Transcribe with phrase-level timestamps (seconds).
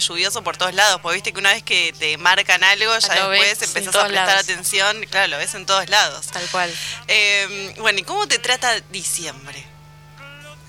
[0.00, 3.28] lluvioso por todos lados, porque viste que una vez que te marcan algo, ya Lo
[3.28, 4.42] ves después empezás a prestar lados.
[4.44, 6.26] atención, claro, lo ves en todos lados.
[6.28, 6.72] Tal cual.
[7.08, 9.64] Eh, bueno, ¿y cómo te trata diciembre?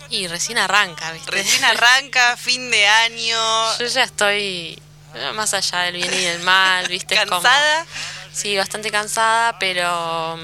[0.09, 1.31] Y recién arranca, ¿viste?
[1.31, 4.79] Recién arranca, fin de año, Yo ya estoy
[5.15, 7.15] eh, más allá del bien y del mal, ¿viste?
[7.15, 7.85] Como- cansada.
[8.33, 10.37] sí, bastante cansada, pero.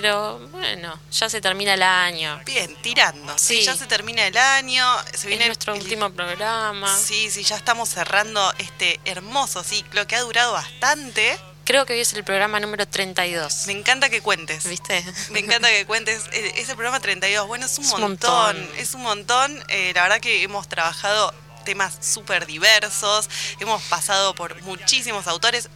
[0.00, 2.40] Pero bueno, ya se termina el año.
[2.44, 3.38] Bien, tirando.
[3.38, 3.58] Sí.
[3.58, 3.62] Sí.
[3.62, 6.98] ya se termina el año, se Es viene nuestro el- último programa.
[6.98, 11.38] Sí, sí, ya estamos cerrando este hermoso ciclo que ha durado bastante.
[11.64, 13.66] Creo que hoy es el programa número 32.
[13.68, 14.66] Me encanta que cuentes.
[14.68, 15.02] ¿Viste?
[15.30, 17.46] Me encanta que cuentes eh, ese programa 32.
[17.46, 18.56] Bueno, es un Es un montón.
[18.56, 18.76] montón.
[18.78, 19.64] Es un montón.
[19.68, 21.32] Eh, la verdad que hemos trabajado
[21.64, 23.28] temas súper diversos.
[23.60, 25.68] Hemos pasado por muchísimos autores.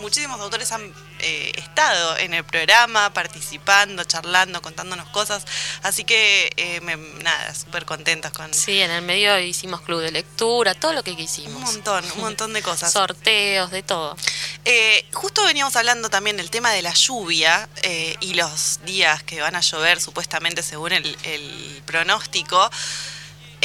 [0.00, 5.44] muchísimos autores han eh, estado en el programa, participando, charlando, contándonos cosas.
[5.82, 10.10] Así que, eh, me- nada, súper contentas con Sí, en el medio hicimos club de
[10.12, 11.60] lectura, todo lo que un quisimos.
[11.62, 12.92] montón, un montón de cosas.
[12.92, 14.16] Sorteos, de todo.
[14.64, 19.40] Eh, justo veníamos hablando también del tema de la lluvia eh, y los días que
[19.40, 22.70] van a llover supuestamente según el, el pronóstico.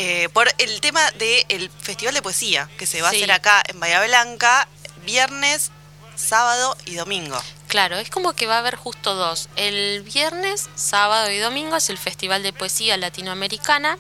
[0.03, 3.79] Eh, por el tema del Festival de Poesía que se va a hacer acá en
[3.79, 4.67] Bahía Blanca
[5.05, 5.69] viernes,
[6.15, 7.39] sábado y domingo.
[7.67, 9.47] Claro, es como que va a haber justo dos.
[9.57, 13.99] El viernes, sábado y domingo es el Festival de Poesía Latinoamericana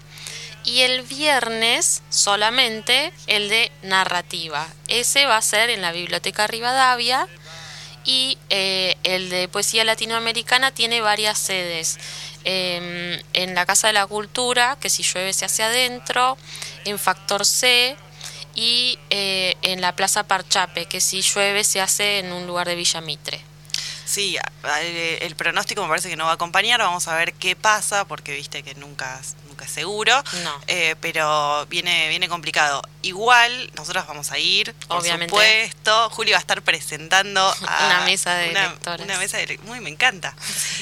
[0.63, 4.67] y el viernes solamente el de narrativa.
[4.87, 7.27] Ese va a ser en la Biblioteca Rivadavia
[8.03, 11.99] y eh, el de Poesía Latinoamericana tiene varias sedes.
[12.43, 16.37] Em, en la Casa de la Cultura, que si llueve se hace adentro,
[16.85, 17.95] en Factor C
[18.55, 22.75] y eh, en la Plaza Parchape, que si llueve se hace en un lugar de
[22.75, 23.41] Villa Mitre.
[24.05, 24.37] Sí,
[25.21, 28.33] el pronóstico me parece que no va a acompañar, vamos a ver qué pasa, porque
[28.33, 29.21] viste que nunca,
[29.61, 30.61] nunca es seguro, No.
[30.67, 32.81] Eh, pero viene, viene complicado.
[33.03, 35.29] Igual, nosotros vamos a ir, por Obviamente.
[35.29, 36.09] supuesto.
[36.11, 39.05] Julio va a estar presentando a Una mesa de una, lectores.
[39.05, 40.35] Una mesa de Muy, me encanta.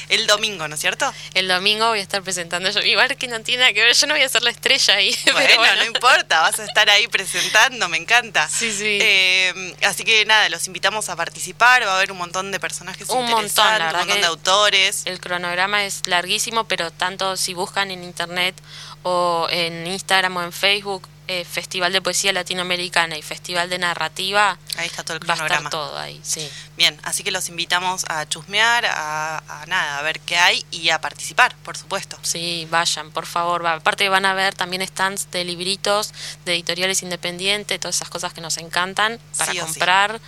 [0.08, 1.12] El domingo, ¿no es cierto?
[1.34, 2.80] El domingo voy a estar presentando yo.
[2.80, 5.16] Igual que no tiene nada que ver, yo no voy a ser la estrella ahí.
[5.24, 8.48] pero Bueno, no importa, vas a estar ahí presentando, me encanta.
[8.48, 8.98] Sí, sí.
[9.00, 13.08] Eh, así que nada, los invitamos a participar, va a haber un montón de personajes
[13.08, 15.02] Un montón, la interesantes, verdad un montón de autores.
[15.06, 18.54] El cronograma es larguísimo, pero tanto si buscan en internet
[19.02, 24.58] o en Instagram o en Facebook, eh, Festival de Poesía Latinoamericana y Festival de Narrativa,
[24.76, 25.68] Ahí está todo el va a cronograma.
[25.68, 26.50] estar todo ahí, sí.
[26.76, 30.90] Bien, así que los invitamos a chusmear, a, a nada, a ver qué hay y
[30.90, 32.18] a participar, por supuesto.
[32.22, 33.64] Sí, vayan, por favor.
[33.64, 33.74] va.
[33.74, 36.12] Aparte van a ver también stands de libritos,
[36.44, 39.70] de editoriales independientes, todas esas cosas que nos encantan para Sí o sí.
[39.74, 40.20] comprar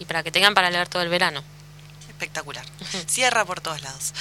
[0.00, 1.44] y para que tengan para leer todo el verano.
[2.08, 2.64] Espectacular.
[3.06, 4.12] Cierra por todos lados.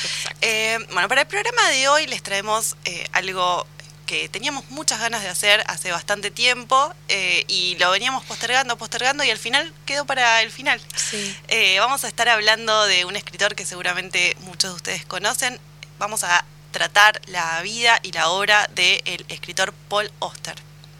[0.42, 3.66] Eh, bueno, para el programa de hoy les traemos eh, algo
[4.10, 9.24] que teníamos muchas ganas de hacer hace bastante tiempo eh, y lo veníamos postergando, postergando
[9.24, 10.82] y al final quedó para el final.
[10.96, 11.36] Sí.
[11.48, 15.60] Eh, vamos a estar hablando de un escritor que seguramente muchos de ustedes conocen.
[16.00, 20.56] Vamos a tratar la vida y la obra del escritor Paul Oster.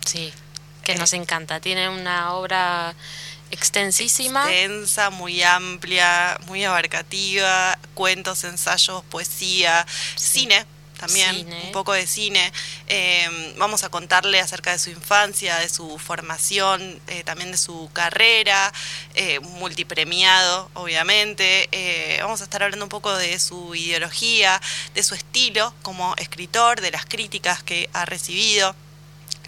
[0.06, 0.32] Sí,
[0.84, 1.60] que Eh, nos encanta.
[1.60, 2.94] Tiene una obra
[3.50, 4.44] extensísima.
[4.52, 10.42] Extensa, muy amplia, muy abarcativa, cuentos, ensayos, poesía, Sí.
[10.42, 10.66] cine
[11.00, 11.62] también, Cine.
[11.66, 12.52] un poco de cine.
[12.88, 17.90] Eh, vamos a contarle acerca de su infancia, de su formación, eh, también de su
[17.94, 18.72] carrera,
[19.16, 21.70] eh, multipremiado, obviamente.
[21.72, 24.62] Eh, vamos a estar hablando un poco de su ideología,
[24.94, 28.76] de su estilo como escritor, de las críticas que ha recibido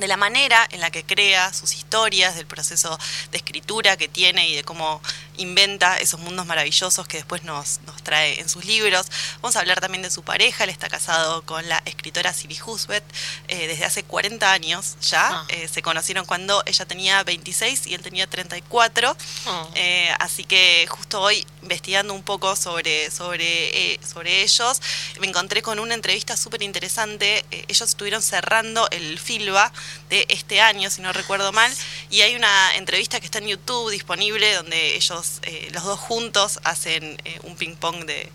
[0.01, 2.97] de la manera en la que crea sus historias, del proceso
[3.31, 5.01] de escritura que tiene y de cómo
[5.37, 9.07] inventa esos mundos maravillosos que después nos, nos trae en sus libros.
[9.41, 13.03] Vamos a hablar también de su pareja, él está casado con la escritora Siri Husbeth
[13.47, 15.29] eh, desde hace 40 años ya.
[15.29, 15.45] Ah.
[15.49, 19.15] Eh, se conocieron cuando ella tenía 26 y él tenía 34.
[19.45, 19.69] Oh.
[19.75, 24.81] Eh, así que justo hoy investigando un poco sobre, sobre, eh, sobre ellos,
[25.19, 27.45] me encontré con una entrevista súper interesante.
[27.51, 29.71] Eh, ellos estuvieron cerrando el FILBA
[30.09, 31.71] de este año, si no recuerdo mal,
[32.09, 36.59] y hay una entrevista que está en YouTube disponible donde ellos, eh, los dos juntos,
[36.63, 38.31] hacen eh, un ping-pong de,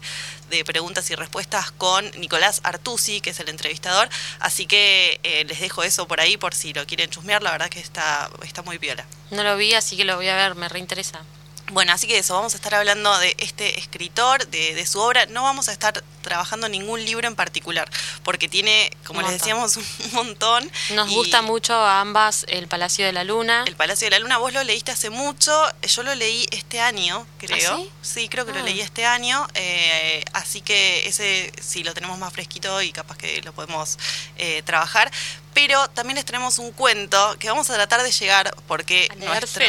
[0.51, 4.09] de preguntas y respuestas con Nicolás Artusi, que es el entrevistador.
[4.39, 7.81] Así que les dejo eso por ahí por si lo quieren chusmear, la verdad que
[7.81, 9.05] está, está muy piola.
[9.31, 11.25] No lo vi, así que lo voy a ver, me reinteresa.
[11.73, 15.27] Bueno, así que eso, vamos a estar hablando de este escritor, de, de, su obra.
[15.27, 17.91] No vamos a estar trabajando ningún libro en particular,
[18.23, 20.71] porque tiene, como les decíamos, un montón.
[20.91, 23.65] Nos gusta mucho a ambas El Palacio de la Luna.
[23.67, 25.53] El Palacio de la Luna, vos lo leíste hace mucho,
[25.83, 27.75] yo lo leí este año, creo.
[27.75, 27.91] ¿Ah, sí?
[28.03, 28.29] sí?
[28.29, 28.63] creo que lo Ah.
[28.63, 33.43] leí este año, eh, así que ese sí lo tenemos más fresquito y capaz que
[33.43, 33.99] lo podemos
[34.37, 35.11] eh, trabajar.
[35.55, 39.65] Pero también les traemos un cuento que vamos a tratar de llegar porque nuestro.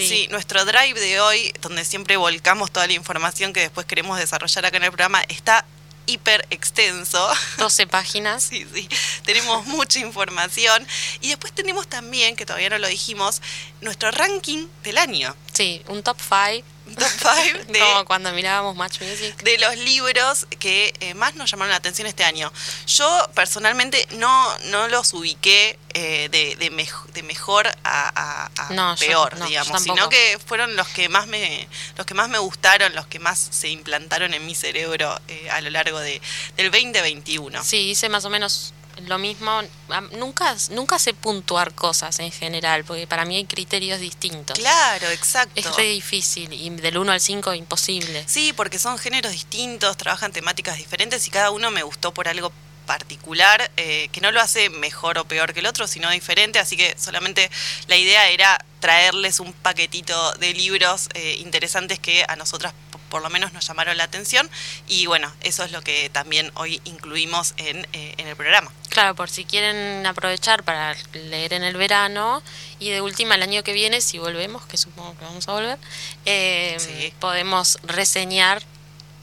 [0.00, 0.08] Sí.
[0.08, 0.28] Sí.
[0.28, 4.76] nuestro drive de hoy, donde siempre volcamos toda la información que después queremos desarrollar acá
[4.76, 5.64] en el programa, está
[6.06, 7.28] hiper extenso.
[7.58, 8.44] 12 páginas.
[8.50, 8.88] Sí, sí,
[9.24, 10.86] tenemos mucha información.
[11.20, 13.40] Y después tenemos también, que todavía no lo dijimos,
[13.80, 15.36] nuestro ranking del año.
[15.52, 16.66] Sí, un top 5.
[17.00, 17.08] Top
[17.42, 19.36] 5 de, Como cuando mirábamos Match Music.
[19.42, 22.52] de los libros que eh, más nos llamaron la atención este año.
[22.86, 28.72] Yo personalmente no, no los ubiqué eh, de, de, mej- de mejor a, a- a
[28.72, 32.28] No, yo- peor, no, digamos, sino que fueron los que más me los que más
[32.28, 36.20] me gustaron, los que más se implantaron en mi cerebro eh, a lo largo de,
[36.56, 37.64] del 2021.
[37.64, 38.72] Sí, hice más o menos
[39.06, 39.62] lo mismo.
[40.12, 44.58] Nunca, nunca sé puntuar cosas en general, porque para mí hay criterios distintos.
[44.58, 45.52] Claro, exacto.
[45.54, 48.24] Es re difícil y del 1 al 5 imposible.
[48.26, 52.52] Sí, porque son géneros distintos, trabajan temáticas diferentes y cada uno me gustó por algo
[52.90, 56.76] particular, eh, que no lo hace mejor o peor que el otro, sino diferente, así
[56.76, 57.48] que solamente
[57.86, 62.74] la idea era traerles un paquetito de libros eh, interesantes que a nosotras
[63.10, 64.48] por lo menos nos llamaron la atención
[64.86, 68.72] y bueno, eso es lo que también hoy incluimos en, eh, en el programa.
[68.88, 72.42] Claro, por si quieren aprovechar para leer en el verano
[72.78, 75.78] y de última el año que viene, si volvemos, que supongo que vamos a volver,
[76.24, 77.12] eh, Sí.
[77.20, 78.62] podemos reseñar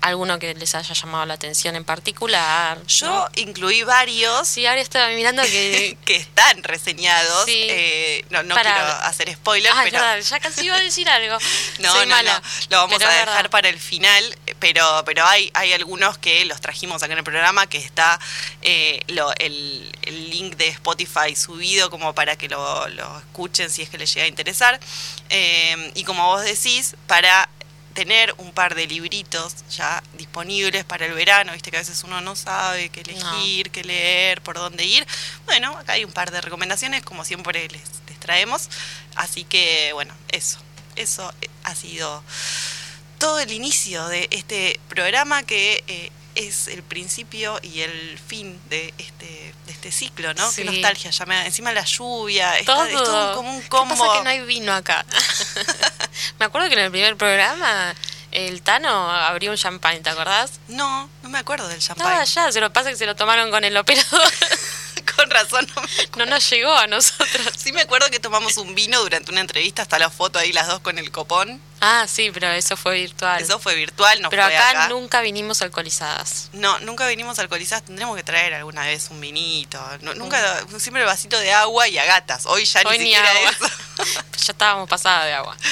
[0.07, 2.81] alguno que les haya llamado la atención en particular.
[2.87, 3.27] Yo ¿no?
[3.35, 5.97] incluí varios Sí, ahora estaba mirando que...
[6.05, 7.67] que están reseñados, Sí.
[7.69, 9.99] eh, no, no Para- quiero hacer spoilers, Ah, pero...
[9.99, 11.37] verdad, ya casi iba a decir algo.
[11.79, 12.39] No, Soy no, mala.
[12.39, 13.49] no, lo vamos Pero a dejar verdad.
[13.51, 17.67] para el final, pero, pero hay, hay algunos que los trajimos acá en el programa,
[17.67, 18.19] que está
[18.61, 23.81] eh, lo- el, el link de Spotify subido como para que lo, lo escuchen si
[23.83, 24.79] es que les llega a interesar.
[25.29, 27.49] Eh, y como vos decís, para
[27.97, 32.21] tener un par de libritos ya disponibles para el verano, viste que a veces uno
[32.21, 35.03] no sabe qué elegir, qué leer, por dónde ir.
[35.45, 38.69] Bueno, acá hay un par de recomendaciones, como siempre les, les traemos.
[39.15, 40.59] Así que, bueno, eso.
[40.95, 42.23] Eso eh, ha sido
[43.17, 48.93] todo el inicio de este programa que eh, es el principio y el fin de
[48.97, 50.49] este, de este ciclo, ¿no?
[50.51, 50.63] Sí.
[50.63, 52.85] Qué nostalgia, ya me, encima la lluvia, está, Todo.
[52.85, 53.95] es todo como un ¿Qué combo.
[53.97, 55.05] pasa que no hay vino acá?
[56.39, 57.93] Me acuerdo que en el primer programa
[58.31, 60.59] el Tano abrió un champán, ¿te acordás?
[60.67, 62.21] No, no me acuerdo del Estaba champán.
[62.21, 64.31] allá, se lo pasa que se lo tomaron con el operador.
[65.15, 67.47] Con razón no me No nos llegó a nosotros.
[67.57, 70.67] Sí me acuerdo que tomamos un vino durante una entrevista, hasta la foto ahí las
[70.67, 71.61] dos con el copón.
[71.79, 73.41] Ah, sí, pero eso fue virtual.
[73.41, 74.89] Eso fue virtual, no pero fue acá, acá.
[74.89, 76.49] nunca vinimos alcoholizadas.
[76.53, 79.79] No, nunca vinimos alcoholizadas, tendremos que traer alguna vez un vinito.
[80.01, 82.45] No, nunca, siempre el vasito de agua y a gatas.
[82.47, 83.51] Hoy ya Hoy ni ni siquiera agua.
[83.51, 83.67] eso.
[84.45, 85.55] ya estábamos pasadas de agua.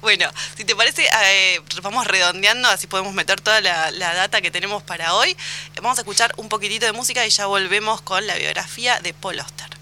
[0.00, 4.50] Bueno, si te parece, eh, vamos redondeando, así podemos meter toda la, la data que
[4.50, 5.36] tenemos para hoy.
[5.82, 9.40] Vamos a escuchar un poquitito de música y ya volvemos con la biografía de Paul
[9.40, 9.79] Oster.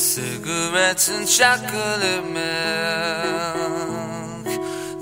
[0.00, 2.46] Cigarettes and chocolate milk.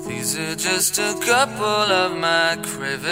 [0.05, 1.63] These are just a couple
[2.03, 3.07] of my cravings.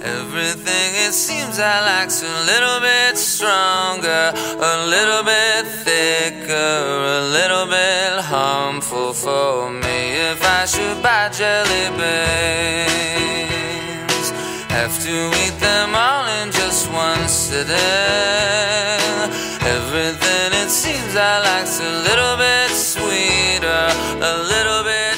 [0.00, 6.80] Everything it seems I like's a little bit stronger, a little bit thicker,
[7.20, 10.16] a little bit harmful for me.
[10.32, 13.18] If I should buy jelly beans,
[14.70, 18.97] have to eat them all in just one sitting.
[19.90, 23.88] Everything it seems I like's a little bit sweeter,
[24.20, 25.17] a little bit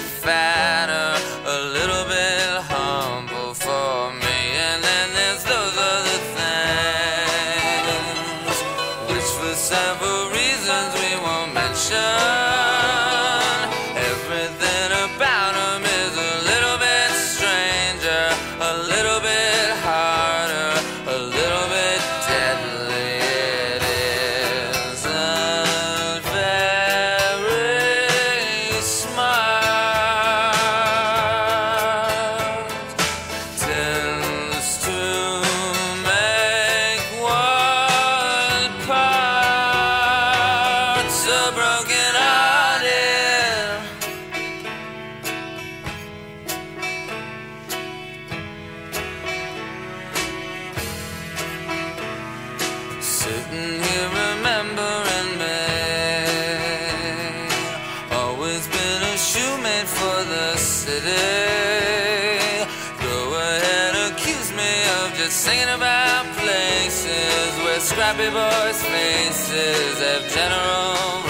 [68.00, 71.29] happy boys' faces of general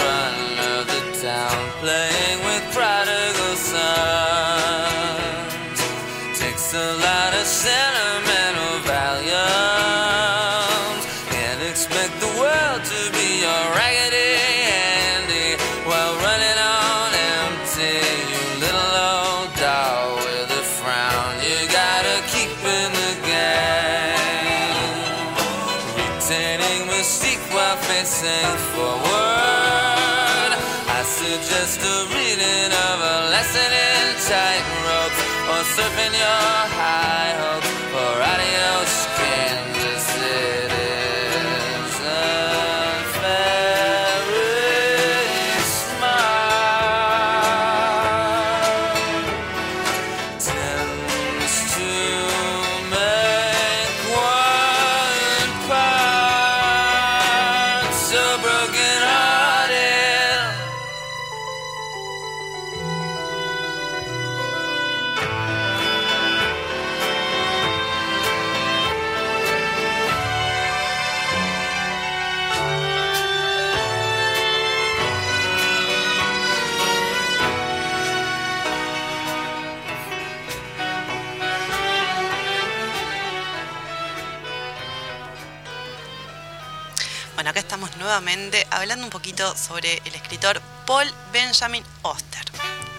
[87.41, 92.45] Bueno, acá estamos nuevamente hablando un poquito sobre el escritor Paul Benjamin Oster,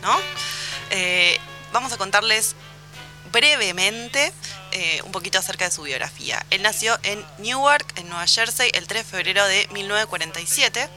[0.02, 0.18] ¿no?
[0.90, 1.38] Eh,
[1.72, 2.56] vamos a contarles
[3.30, 4.32] brevemente
[4.72, 6.44] eh, un poquito acerca de su biografía.
[6.50, 10.88] Él nació en Newark, en Nueva Jersey, el 3 de febrero de 1947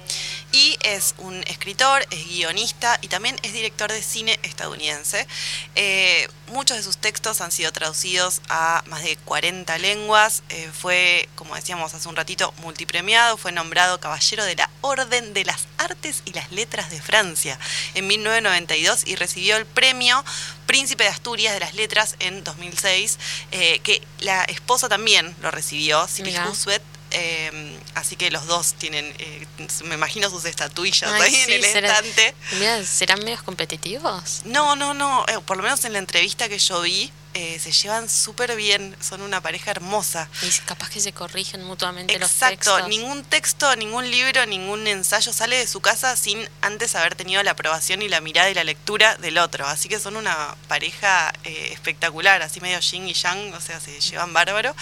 [0.55, 5.27] y es un escritor, es guionista y también es director de cine estadounidense.
[5.75, 10.43] Eh, muchos de sus textos han sido traducidos a más de 40 lenguas.
[10.47, 13.35] Eh, fue, como decíamos hace un ratito, multipremiado.
[13.35, 17.59] Fue nombrado Caballero de la Orden de las Artes y las Letras de Francia
[17.93, 20.24] en 1992 y recibió el premio
[20.67, 23.19] Príncipe de Asturias de las Letras en 2006,
[23.51, 26.50] eh, que la esposa también lo recibió, Mirá.
[26.50, 26.94] Huswet.
[27.15, 29.48] Eh, así que los dos tienen, eh,
[29.86, 32.36] me imagino sus estatuillas Ay, ahí sí, en el será- estante.
[32.60, 34.41] Mira, ¿serán medios competitivos?
[34.45, 35.25] No, no, no.
[35.27, 38.96] eh, por lo menos en la entrevista que yo vi, eh, se llevan súper bien.
[39.01, 40.30] Son una pareja hermosa.
[40.42, 42.56] Y capaz que se corrigen mutuamente los Exacto.
[42.56, 42.88] textos.
[42.88, 47.51] Ningún texto, ningún libro, ningún ensayo sale de su casa sin antes haber tenido la
[47.51, 49.68] aprobación y la mirada y la lectura del otro.
[49.68, 54.00] Así que son una pareja eh, espectacular, así medio yin y yang, o sea, se
[54.00, 54.74] llevan bárbaro.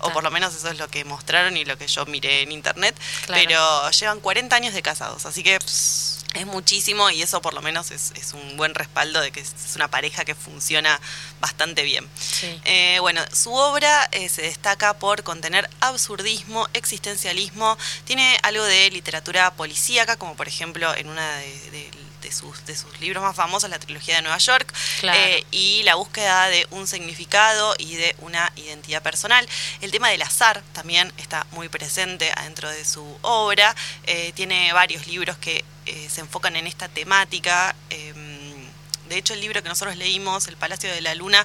[0.00, 2.52] O por lo menos eso es lo que mostraron y lo que yo miré en
[2.52, 2.94] internet.
[3.24, 3.42] Claro.
[3.42, 7.60] Pero llevan 40 años de casados, así que pss, es muchísimo y eso por lo
[7.62, 10.98] menos es, es un buen respaldo de que es una pareja que funciona
[11.40, 12.08] bastante bien.
[12.18, 12.60] Sí.
[12.64, 19.52] Eh, bueno, su obra eh, se destaca por contener absurdismo, existencialismo, tiene algo de literatura
[19.54, 21.90] policíaca, como por ejemplo en una de, de-
[22.22, 25.18] de sus, de sus libros más famosos, la trilogía de Nueva York, Claro.
[25.18, 29.44] eh, y la búsqueda de un significado y de una identidad personal.
[29.80, 33.74] El tema del azar también está muy presente adentro de su obra,
[34.36, 37.74] tiene varios libros que eh, se enfocan en esta temática.
[37.90, 38.52] em,
[39.08, 41.44] de hecho, el libro que nosotros leímos, El Palacio de la Luna,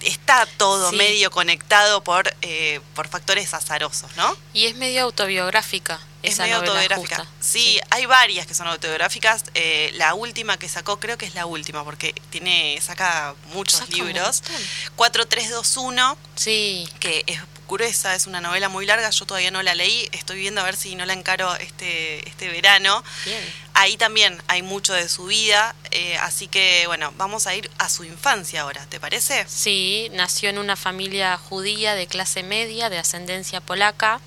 [0.00, 0.96] está todo Sí.
[0.96, 4.36] medio conectado por, eh, por factores azarosos, ¿no?
[4.52, 7.16] Y es medio autobiográfica Es esa medio novela autobiográfica.
[7.24, 7.32] justa.
[7.40, 9.44] Sí, hay varias que son autobiográficas.
[9.54, 13.92] Eh, la última que sacó, creo que es la última, porque tiene saca muchos Saca
[13.92, 14.42] libros.
[14.42, 14.62] montón.
[14.96, 16.86] 4321, Sí.
[17.00, 20.60] que es gruesa, es una novela muy larga, yo todavía no la leí, estoy viendo
[20.60, 23.02] a ver si no la encaro este, este verano.
[23.24, 23.42] Bien.
[23.74, 27.88] Ahí también hay mucho de su vida, eh, así que bueno, vamos a ir a
[27.88, 29.44] su infancia ahora, ¿te parece?
[29.48, 34.20] Sí, nació en una familia judía de clase media, de ascendencia polaca.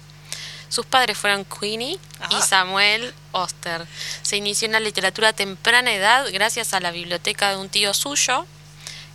[0.70, 1.98] Sus padres fueron Queenie
[2.30, 2.42] y.
[2.42, 3.88] Samuel Oster.
[4.22, 7.94] Se inició en la literatura a temprana edad gracias a la biblioteca de un tío
[7.94, 8.46] suyo,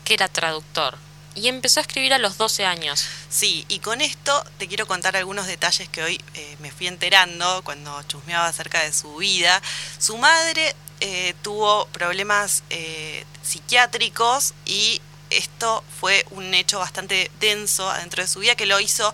[0.05, 0.97] que era traductor.
[1.35, 3.07] Y empezó a escribir a los 12 años.
[3.31, 7.63] Sí, y con esto te quiero contar algunos detalles que hoy eh, me fui enterando
[7.65, 9.63] cuando chusmeaba acerca de su vida.
[9.99, 18.23] Su madre eh, tuvo problemas eh, psiquiátricos y esto fue un hecho bastante denso adentro
[18.23, 19.13] de su vida que lo hizo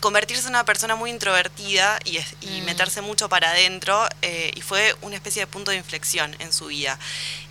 [0.00, 2.64] convertirse en una persona muy introvertida y, es- y Mm.
[2.64, 6.66] meterse mucho para adentro eh, y fue una especie de punto de inflexión en su
[6.66, 6.98] vida.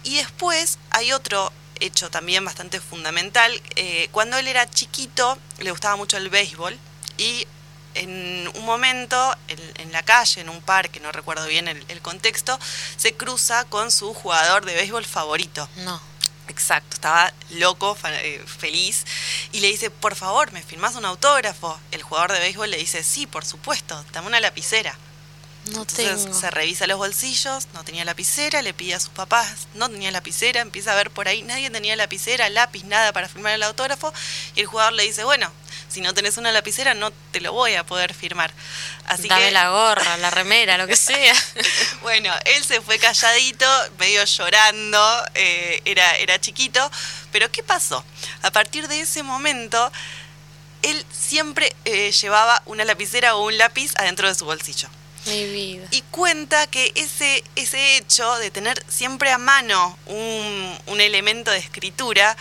[0.04, 3.62] Y después hay otro hecho también bastante fundamental.
[3.76, 6.78] eh, cuando él era chiquito le gustaba mucho el béisbol
[7.18, 7.48] y
[7.96, 12.58] en un momento, en, la calle, en un parque, no recuerdo bien el, el contexto,
[12.98, 15.68] se cruza con su jugador de béisbol favorito.
[15.78, 16.00] No.
[16.50, 19.06] Exacto, estaba loco, eh, feliz,
[19.52, 21.80] y le dice, por favor, ¿me firmás un autógrafo?
[21.92, 24.98] El jugador de béisbol le dice, sí, por supuesto, dame una lapicera.
[25.74, 26.40] No Entonces tengo.
[26.40, 30.62] se revisa los bolsillos, no tenía lapicera, le pide a sus papás, no tenía lapicera,
[30.62, 34.14] empieza a ver por ahí, nadie tenía lapicera, lápiz, nada para firmar el autógrafo,
[34.56, 35.52] y el jugador le dice, bueno,
[35.90, 38.54] si no tenés una lapicera no te lo voy a poder firmar.
[39.08, 41.34] Así Dame que, la gorra, la remera, lo que sea.
[42.02, 43.66] bueno, él se fue calladito,
[43.98, 46.90] medio llorando, eh, era, era chiquito,
[47.32, 48.04] pero ¿qué pasó?
[48.42, 49.92] A partir de ese momento,
[50.82, 54.90] él siempre eh, llevaba una lapicera o un lápiz adentro de su bolsillo.
[55.30, 55.88] Mi vida.
[55.92, 61.58] Y cuenta que ese, ese hecho de tener siempre a mano un, un elemento de
[61.60, 62.36] escritura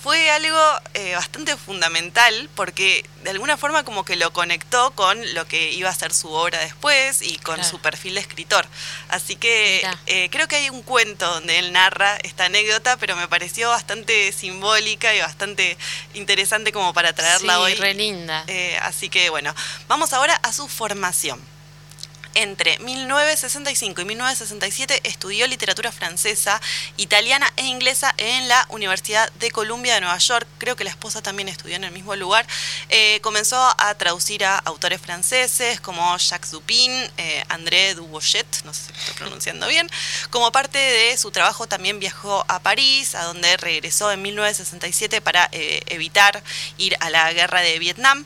[0.00, 0.56] fue algo
[0.94, 5.90] eh, bastante fundamental porque de alguna forma como que lo conectó con lo que iba
[5.90, 7.68] a ser su obra después y con Claro.
[7.68, 8.64] su perfil de escritor.
[9.08, 13.26] Así que eh, creo que hay un cuento donde él narra esta anécdota, pero me
[13.26, 15.76] pareció bastante simbólica y bastante
[16.14, 17.74] interesante como para traerla sí, hoy.
[17.74, 18.44] re linda.
[18.46, 19.52] Eh, así que bueno,
[19.88, 21.40] vamos ahora a su formación.
[22.34, 26.60] Entre 1965 y 1967 estudió literatura francesa,
[26.96, 30.46] italiana e inglesa en la Universidad de Columbia de Nueva York.
[30.58, 32.46] Creo que la esposa también estudió en el mismo lugar.
[32.90, 38.82] Eh, comenzó a traducir a autores franceses como Jacques Dupin, eh, André Dubochet, no sé
[38.82, 39.88] si lo estoy pronunciando bien.
[40.30, 45.48] Como parte de su trabajo también viajó a París, a donde regresó en 1967 para
[45.52, 46.42] eh, evitar
[46.76, 48.24] ir a la guerra de Vietnam.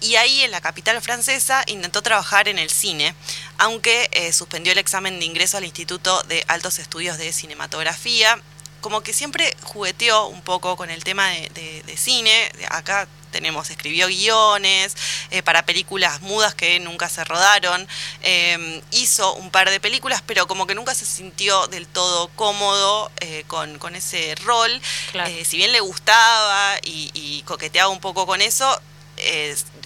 [0.00, 3.13] Y ahí en la capital francesa intentó trabajar en el cine,
[3.58, 8.40] aunque eh, suspendió el examen de ingreso al Instituto de Altos Estudios de Cinematografía.
[8.80, 12.52] Como que siempre jugueteó un poco con el tema de, de- de cine.
[12.68, 14.94] Acá tenemos, escribió guiones
[15.30, 17.88] eh, para películas mudas que nunca se rodaron.
[18.22, 23.10] Eh, hizo un par de películas, pero como que nunca se sintió del todo cómodo
[23.20, 24.80] eh, con, con ese rol.
[25.12, 25.32] Claro.
[25.46, 28.80] Si bien le gustaba y, y coqueteaba un poco con eso,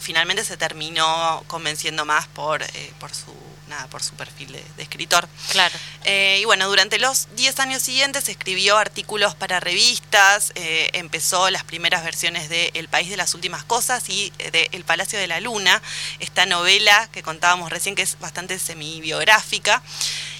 [0.00, 3.34] finalmente se terminó convenciendo más por, eh, por su
[3.68, 5.28] nada por su perfil de, de escritor.
[5.50, 5.74] Claro.
[6.04, 11.64] Eh, y bueno, durante los 10 años siguientes escribió artículos para revistas, eh, empezó las
[11.64, 15.40] primeras versiones de El País de las Últimas Cosas y de El Palacio de la
[15.40, 15.80] Luna,
[16.18, 19.82] esta novela que contábamos recién que es bastante semi-biográfica,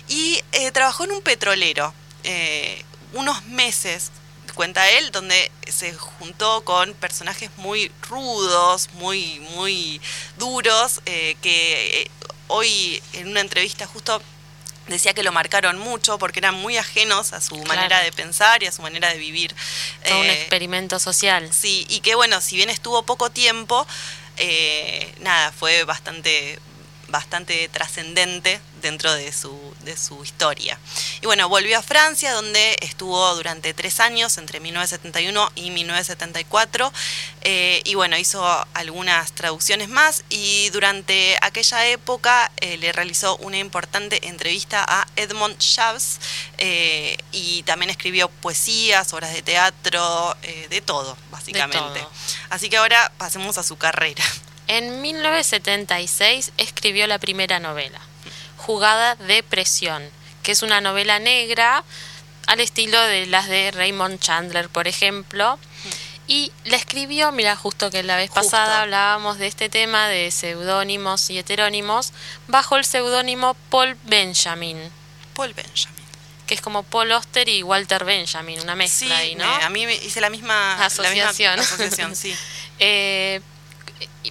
[0.08, 1.94] y eh, trabajó en un petrolero
[3.14, 4.10] unos meses
[4.52, 10.00] cuenta él, donde se juntó con personajes muy rudos, muy, muy
[10.38, 12.10] duros, eh, que eh,
[12.48, 14.22] hoy en una entrevista justo
[14.88, 17.68] decía que lo marcaron mucho porque eran muy ajenos a su Claro.
[17.68, 19.54] manera de pensar y a su manera de vivir.
[20.02, 21.52] Fue un Eh, experimento social.
[21.52, 23.86] Sí, y que bueno, si bien estuvo poco tiempo,
[24.38, 26.58] eh, nada, fue bastante
[27.08, 30.78] bastante trascendente dentro de su, de su historia.
[31.20, 36.92] Y bueno, volvió a Francia, donde estuvo durante tres años, entre 1971 y 1974,
[37.42, 38.44] eh, y bueno, hizo
[38.74, 45.58] algunas traducciones más, y durante aquella época eh, le realizó una importante entrevista a Edmond
[45.58, 46.18] Chabs,
[46.58, 52.00] eh, y también escribió poesías, obras de teatro, eh, de todo, básicamente.
[52.00, 52.10] todo.
[52.50, 54.24] Así que ahora pasemos a su carrera.
[54.68, 57.98] En 1976 escribió la primera novela,
[58.58, 60.02] Jugada de Presión,
[60.42, 61.84] que es una novela negra
[62.46, 65.58] al estilo de las de Raymond Chandler, por ejemplo.
[66.26, 68.42] Y la escribió, mira, justo que la vez Justo.
[68.42, 72.12] pasada hablábamos de este tema de seudónimos y heterónimos,
[72.48, 74.78] bajo el seudónimo Paul Benjamin,
[75.34, 76.04] Paul Benjamin.
[76.46, 79.44] que es como Paul Auster y Walter Benjamin, una mezcla ahí, ¿no?
[79.46, 81.58] a mí me hice la misma la misma Asociación.
[81.58, 82.34] asociación, sí.
[82.80, 83.40] Eh,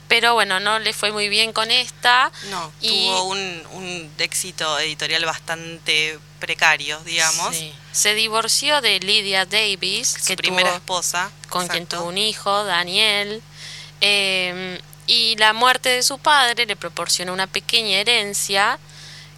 [0.07, 2.31] pero bueno, no le fue muy bien con esta.
[2.49, 7.55] No, Y- tuvo un, un éxito editorial bastante precario, digamos.
[7.55, 7.73] Sí.
[7.91, 11.31] Se divorció de Lydia Davis, Su que primera tuvo- esposa.
[11.49, 13.41] con quien tuvo un hijo, Daniel.
[14.01, 18.77] Eh, y la muerte de su padre le proporcionó una pequeña herencia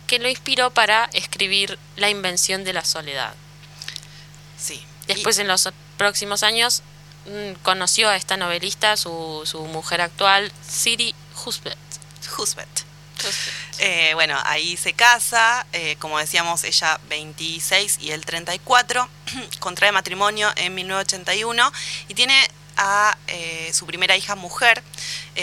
[0.07, 3.33] que lo inspiró para escribir La invención de la soledad.
[4.57, 4.83] Sí.
[5.07, 6.81] Después, en los próximos años,
[7.63, 11.13] conoció a esta novelista, su, su mujer actual, Siri
[11.45, 11.77] Husband.
[13.79, 19.09] Eh, bueno, ahí se casa, eh, como decíamos, ella 26 y él 34,
[19.59, 21.71] contrae matrimonio en 1981
[22.07, 22.35] y tiene
[22.77, 24.81] a eh, su primera hija mujer,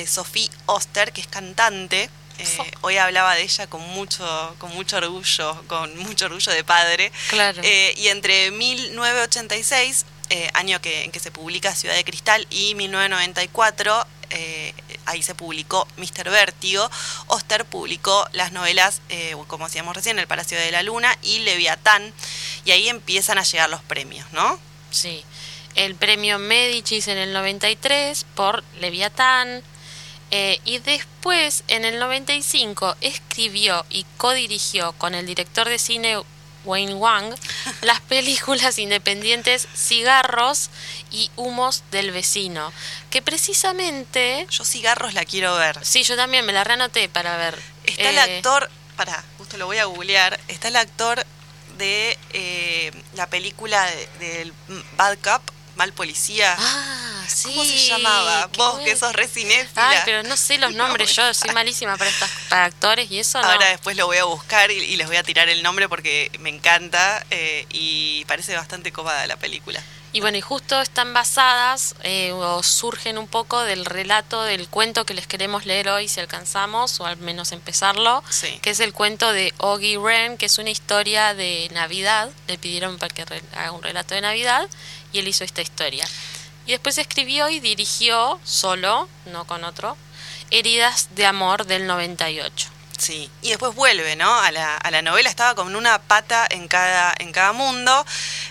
[0.07, 2.09] Sophie Oster, que es cantante.
[2.39, 7.11] Eh, hoy hablaba de ella con mucho, con mucho orgullo, con mucho orgullo de padre.
[7.29, 7.63] Claro.
[7.65, 12.75] Eh, y entre 1986, eh, año que, en que se publica Ciudad de Cristal, y
[12.75, 16.31] 1994, eh, ahí se publicó Mr.
[16.31, 16.91] Vértigo.
[17.29, 22.13] Oster publicó las novelas, eh, como decíamos recién, El Palacio de la Luna y Leviatán,
[22.65, 24.59] y ahí empiezan a llegar los premios, ¿no?
[24.91, 25.25] Sí.
[25.75, 29.63] El premio Medicis en el 93 por Leviatán.
[30.33, 36.17] eh, y después, en el 95, escribió y codirigió con el director de cine
[36.67, 37.35] Wayne Wang
[37.83, 40.69] las películas independientes Cigarros
[41.11, 42.73] y Humos del Vecino.
[43.11, 44.47] Que precisamente.
[44.51, 45.79] Yo cigarros la quiero ver.
[45.85, 47.59] Sí, yo también me la reanoté para ver.
[47.85, 51.25] Está el Eh, actor, pará, justo lo voy a googlear, está el actor
[51.79, 54.53] de eh, la película de- del
[54.97, 55.43] Bad Cop,
[55.77, 56.57] Mal Policía.
[56.59, 57.49] Ah, sí.
[57.49, 58.47] ¿Cómo se llamaba?
[58.57, 58.85] Vos bueno.
[58.85, 59.89] que sos re cinéfila.
[59.89, 63.19] Ay, pero no sé los No nombres, yo soy malísima para estas para actores y
[63.21, 63.49] eso no.
[63.49, 66.31] Ahora después lo voy a buscar y, y les voy a tirar el nombre porque
[66.41, 69.83] me encanta eh, y parece bastante cómoda la película.
[70.17, 75.05] Y bueno, y justo están basadas eh, o surgen un poco del relato del cuento
[75.05, 78.59] que les queremos leer hoy si alcanzamos, o al menos empezarlo, Sí.
[78.63, 82.31] que es el cuento de Oggy Wren, que es una historia de Navidad.
[82.47, 84.67] Le pidieron para que haga un relato de Navidad
[85.13, 86.09] y él hizo esta historia.
[86.65, 89.99] Y después escribió y dirigió solo, no con otro,
[90.51, 92.71] Heridas de Amor del 98.
[92.99, 94.35] Sí, y después vuelve, ¿no?
[94.41, 98.07] A la, a la novela, estaba con una pata en cada, en cada mundo.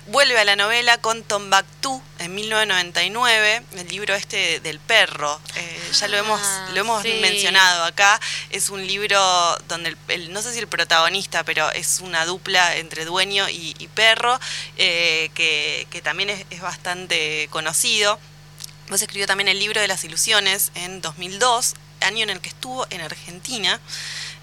[0.08, 5.42] Vuelve a la novela con Tombaktú en 1999, el libro este del perro.
[5.56, 7.18] Eh, ya lo hemos, Ah, lo hemos sí.
[7.22, 8.20] mencionado acá.
[8.52, 9.20] Es un libro
[9.68, 13.74] donde, el, el- no sé si el protagonista, pero es una dupla entre dueño y,
[13.80, 14.40] y perro,
[14.78, 18.20] eh, que, que también es, es bastante conocido.
[18.90, 22.86] Vos escribió también el libro de las ilusiones en 2002, año en el que estuvo
[22.92, 23.80] en Argentina,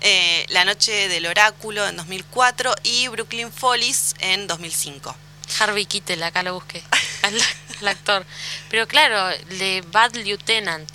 [0.01, 5.15] eh, La noche del oráculo en 2004 y Brooklyn Follies en 2005.
[5.59, 6.83] Harvey Keitel, acá lo busqué,
[7.23, 7.39] al,
[7.81, 8.25] al actor.
[8.71, 10.89] Pero claro, de Bad Lieutenant.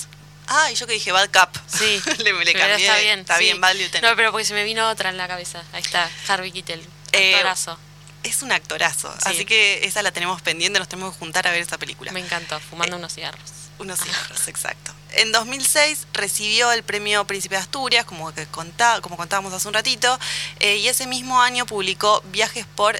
[0.48, 1.60] Ah, y yo que dije Bad Cup.
[1.67, 2.86] Sí, le, le pero cambié.
[2.88, 3.20] está bien.
[3.20, 3.43] Está sí.
[3.46, 4.10] bien, Bad Lieutenant.
[4.12, 5.62] No, pero porque se me vino otra en la cabeza.
[5.74, 6.82] Ahí está, Harvey Keitel.
[7.12, 7.78] Eh, Actorazo.
[8.24, 9.30] Es un actorazo, Sí.
[9.30, 12.12] así que esa la tenemos pendiente, nos tenemos que juntar a ver esa película.
[12.12, 13.41] Me encantó, fumando unos cigarros.
[13.80, 14.91] Unos cigarros, exacto.
[15.12, 19.74] En 2006 recibió el premio Príncipe de Asturias, como, que contá- como contábamos hace un
[19.76, 20.20] ratito,
[20.60, 23.00] eh, y ese mismo año publicó Viajes por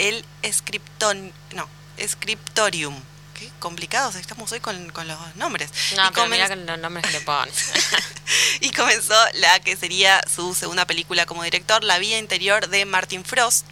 [0.00, 1.68] el Scripton, no,
[2.06, 2.94] Scriptorium.
[3.38, 5.70] Qué complicados estamos hoy con, con los nombres.
[5.94, 7.70] No, y, pero mira que los nombres que le pones.
[8.60, 13.24] y comenzó la que sería su segunda película como director, La vida interior de Martin
[13.24, 13.66] Frost.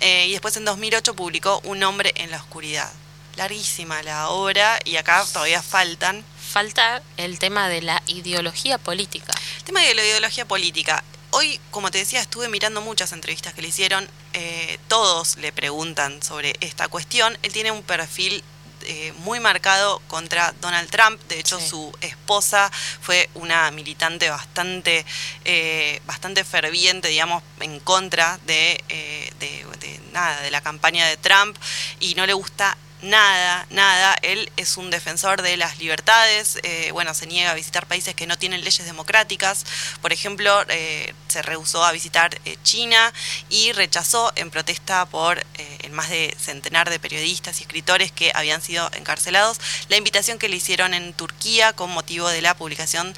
[0.00, 2.92] Eh, y después en 2008 publicó Un hombre en la oscuridad.
[3.36, 6.24] Larguísima la obra y acá todavía faltan
[6.56, 9.34] Falta el tema de la ideología política.
[9.58, 11.02] El tema de la ideología política.
[11.38, 14.08] Hoy, como te decía, estuve mirando muchas entrevistas que le hicieron.
[14.32, 17.36] eh, todos le preguntan sobre esta cuestión.
[17.42, 18.42] Él tiene un perfil
[18.82, 21.20] eh, muy marcado contra Donald Trump.
[21.28, 21.68] De hecho, Sí.
[21.68, 22.70] su esposa
[23.02, 25.04] fue una militante bastante,
[25.44, 31.16] eh, bastante ferviente, digamos, en contra de, eh, de- de nada, de la campaña de
[31.18, 31.56] Trump.
[32.00, 34.16] Y no le gusta nada, nada.
[34.22, 36.58] Él es un defensor de las libertades.
[36.62, 39.64] eh, bueno, se niega a visitar países que no tienen leyes democráticas.
[40.02, 43.12] Por ejemplo, eh, se rehusó a visitar eh, China
[43.48, 48.60] y rechazó en protesta por el más de centenar de periodistas y escritores que habían
[48.60, 53.14] sido encarcelados la invitación que le hicieron en Turquía con motivo de la publicación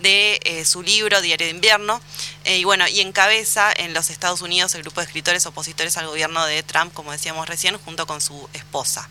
[0.00, 2.00] de su libro Diario de Invierno.
[2.44, 6.44] Y bueno, y encabeza en los Estados Unidos el grupo de escritores opositores al gobierno
[6.46, 9.08] de Trump, como decíamos recién, junto con su esposa.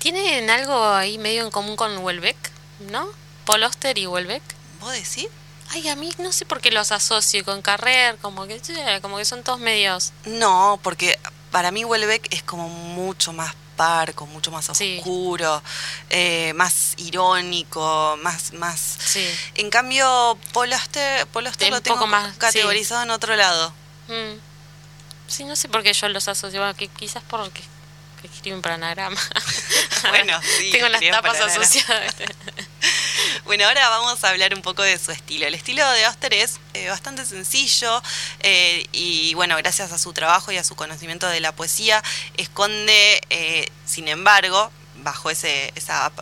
[0.00, 2.36] ¿Tienen algo ahí medio en común con Welbeck?
[2.80, 3.06] ¿No?
[3.44, 4.42] Paul Oster y Welbeck.
[4.80, 5.28] ¿Vos decís?
[5.68, 8.60] Ay, a mí no sé por qué los asocio con Carrer, como que,
[9.02, 10.12] como que son todos medios.
[10.24, 11.18] No, porque
[11.52, 14.98] para mí Welbeck es como mucho más parco, mucho más Sí.
[14.98, 15.62] oscuro,
[16.08, 18.80] eh, más irónico, más, más.
[19.04, 19.24] Sí.
[19.54, 23.72] En cambio, Paul Auster, Paul Auster Un lo tengo más, categorizado en otro lado.
[24.08, 24.38] Mm.
[25.28, 26.58] Sí, no sé por qué yo los asocio.
[26.58, 27.62] Bueno, que quizás porque
[28.20, 29.20] que escriben para anagrama.
[30.08, 32.14] Bueno, sí, Tengo las tapas asociadas.
[33.44, 35.46] Bueno, ahora vamos a hablar un poco de su estilo.
[35.46, 38.00] El estilo de Auster es eh, bastante sencillo
[38.40, 42.02] eh, y bueno, gracias a su trabajo y a su conocimiento de la poesía,
[42.36, 44.70] esconde, eh, sin embargo,
[45.02, 46.12] bajo ese, esa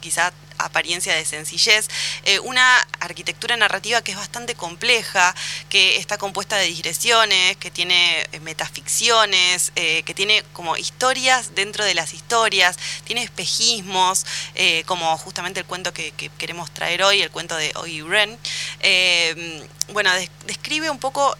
[0.00, 0.32] quizá
[0.66, 1.88] apariencia de sencillez,
[2.24, 5.34] eh, una arquitectura narrativa que es bastante compleja,
[5.68, 11.84] que está compuesta de digresiones, que tiene eh, metaficciones, eh, que tiene como historias dentro
[11.84, 14.24] de las historias, tiene espejismos,
[14.86, 18.38] como justamente el cuento que, que queremos traer hoy, el cuento de Ogi Ren.
[19.92, 21.36] Bueno, des- describe un poco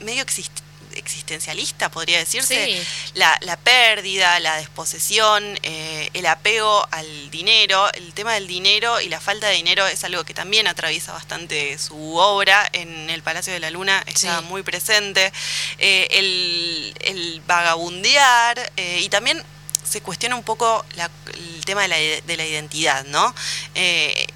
[0.00, 0.62] medio exist-
[0.98, 2.64] existencialista, podría decirse.
[2.66, 2.82] Sí.
[3.14, 7.90] La, la pérdida, la desposesión, eh, el apego al dinero.
[7.94, 11.78] El tema del dinero y la falta de dinero es algo que también atraviesa bastante
[11.78, 12.68] su obra.
[12.72, 14.44] En El Palacio de la Luna está Sí.
[14.46, 15.32] muy presente.
[15.78, 19.42] Eh, el, el vagabundear eh, y también
[19.88, 23.34] se cuestiona un poco la- el tema de la, de la identidad, ¿no?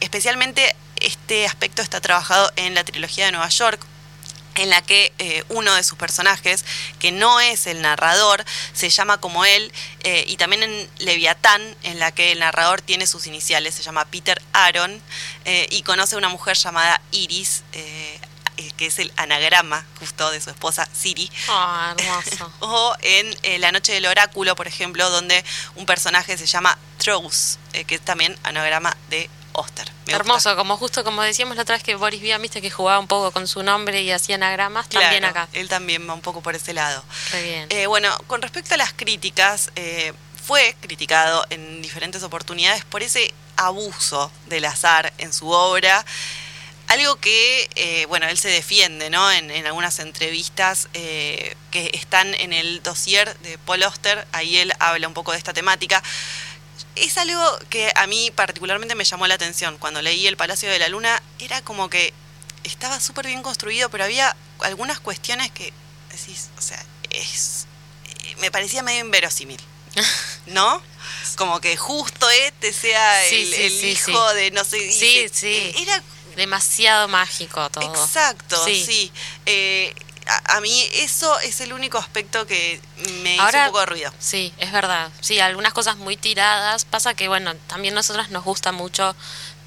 [0.00, 3.84] Especialmente este aspecto está trabajado en la trilogía de Nueva York,
[4.56, 6.64] en la que eh, uno de sus personajes,
[6.98, 11.98] que no es el narrador, se llama como él, eh, y también en Leviatán, en
[11.98, 15.00] la que el narrador tiene sus iniciales, se llama Peter Aaron,
[15.44, 17.62] eh, y conoce a una mujer llamada Iris,
[18.76, 21.30] que es el anagrama justo de su esposa Siri.
[21.48, 22.52] Ah, hermoso.
[22.60, 27.94] O en La Noche del Oráculo, por ejemplo, donde un personaje se llama Trous, que
[27.94, 29.86] es también anagrama de Oster.
[29.88, 30.16] Me gusta.
[30.16, 33.08] Hermoso, como justo como decíamos la otra vez que Boris Vian, viste que jugaba un
[33.08, 35.48] poco con su nombre y hacía anagramas, también acá.
[35.52, 37.04] Él también va un poco por ese lado.
[37.32, 37.66] Re bien.
[37.70, 40.12] Eh, bueno, con respecto a las críticas, eh,
[40.44, 46.04] fue criticado en diferentes oportunidades por ese abuso del azar en su obra.
[46.88, 49.30] Algo que, eh, bueno, él se defiende, ¿no?
[49.30, 54.72] En, en algunas entrevistas eh, que están en el dossier de Paul Oster, ahí él
[54.78, 56.02] habla un poco de esta temática.
[56.96, 59.78] Es algo que a mí particularmente me llamó la atención.
[59.78, 62.12] Cuando leí El Palacio de la Luna, era como que
[62.64, 65.72] estaba súper bien construido, pero había algunas cuestiones que
[66.10, 67.66] decís, o sea, es.
[68.24, 69.60] eh, Me parecía medio inverosímil.
[70.46, 70.82] ¿No?
[71.36, 74.92] Como que justo este sea Sí, el, sí, el sí, hijo de no sé.
[74.92, 75.74] Sí, se- sí.
[75.78, 76.02] Era
[76.36, 77.92] Demasiado mágico todo.
[77.94, 78.82] Exacto, sí.
[78.86, 79.12] Sí.
[79.44, 79.94] Eh,
[80.26, 82.80] a, a mí eso es el único aspecto que
[83.22, 84.12] me hizo Ahora- un poco de ruido.
[84.18, 85.10] Sí, es verdad.
[85.20, 86.84] Sí, algunas cosas muy tiradas.
[86.84, 89.14] Pasa que, bueno, también a nosotros nos gusta mucho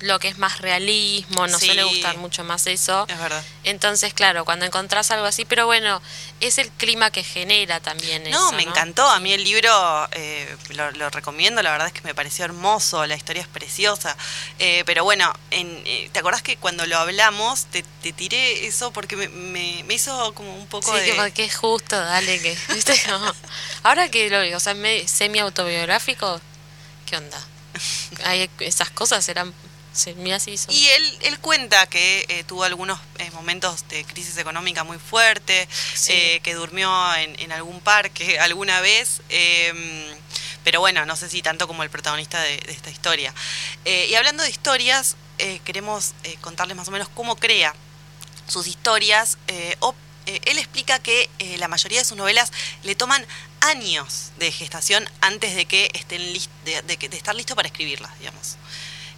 [0.02, 1.68] lo que es más realismo, nos Sí.
[1.68, 3.06] suele gustar mucho más eso.
[3.08, 3.44] Es verdad.
[3.64, 6.02] Entonces, claro, cuando encontrás algo así, pero bueno,
[6.42, 8.52] es el clima que genera también No, eso.
[8.54, 9.08] me encantó.
[9.10, 11.64] A mí el libro eh, lo, lo recomiendo.
[11.64, 13.06] La verdad es que me pareció hermoso.
[13.06, 14.16] La historia es preciosa.
[14.60, 18.92] Eh, pero bueno, en, eh, ¿te acordás que cuando lo hablamos te, te tiré eso
[18.92, 21.06] porque me, me- me hizo como un poco Sí, de.
[21.06, 22.56] que porque es justo, dale que.
[23.84, 26.42] Ahora que lo digo, o sea, me- semi-autobiográfico,
[27.06, 27.40] ¿qué onda?
[28.26, 29.54] Hay, esas cosas eran.
[29.96, 34.04] Se, mira, sí, son- Y él, él cuenta que eh, tuvo algunos eh, momentos de
[34.04, 36.12] crisis económica muy fuerte, Sí.
[36.12, 40.14] eh, que durmió en, en algún parque alguna vez, eh,
[40.66, 43.34] pero bueno, no sé si tanto como el protagonista de, de esta historia.
[43.86, 45.16] Y hablando de historias,
[45.64, 47.74] queremos contarles más o menos cómo crea
[48.48, 49.38] sus historias.
[49.80, 49.94] o-
[50.26, 51.30] él explica que
[51.60, 53.24] la mayoría de sus novelas le toman
[53.62, 56.20] años de gestación antes de que estén
[56.66, 58.58] de, de que- de estar listo para escribirlas, digamos.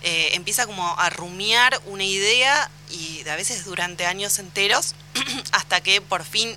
[0.03, 4.93] Eh, empieza como a rumiar una idea y a veces durante años enteros
[5.51, 6.55] hasta que por fin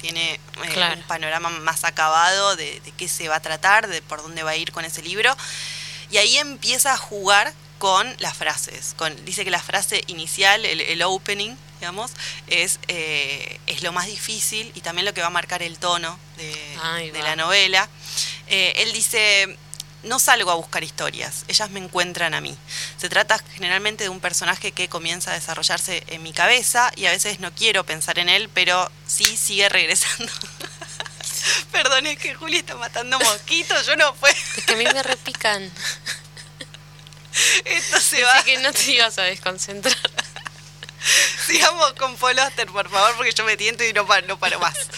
[0.00, 0.40] tiene eh,
[0.72, 0.96] Claro.
[0.96, 4.50] un panorama más acabado de, de qué se va a tratar, de por dónde va
[4.50, 5.36] a ir con ese libro.
[6.10, 8.94] Y ahí empieza a jugar con las frases.
[8.96, 12.10] Con, dice que la frase inicial, el, el opening, digamos,
[12.48, 16.18] es, eh, es lo más difícil y también lo que va a marcar el tono
[16.36, 17.88] de, la novela.
[18.48, 19.56] Eh, él dice,
[20.02, 22.56] no salgo a buscar historias, ellas me encuentran a mí.
[22.96, 27.10] Se trata generalmente de un personaje que comienza a desarrollarse en mi cabeza y a
[27.10, 30.32] veces no quiero pensar en él, pero sí sigue regresando.
[31.72, 34.34] Perdón, es que Juli está matando mosquitos, yo no puedo.
[34.56, 35.70] Es que a mí me repican.
[37.64, 38.32] Esto se va.
[38.32, 39.96] Así que no te ibas a desconcentrar.
[41.48, 44.60] Sigamos con Paul Auster, por favor, porque yo me tiento y no paro, no paro
[44.60, 44.76] más.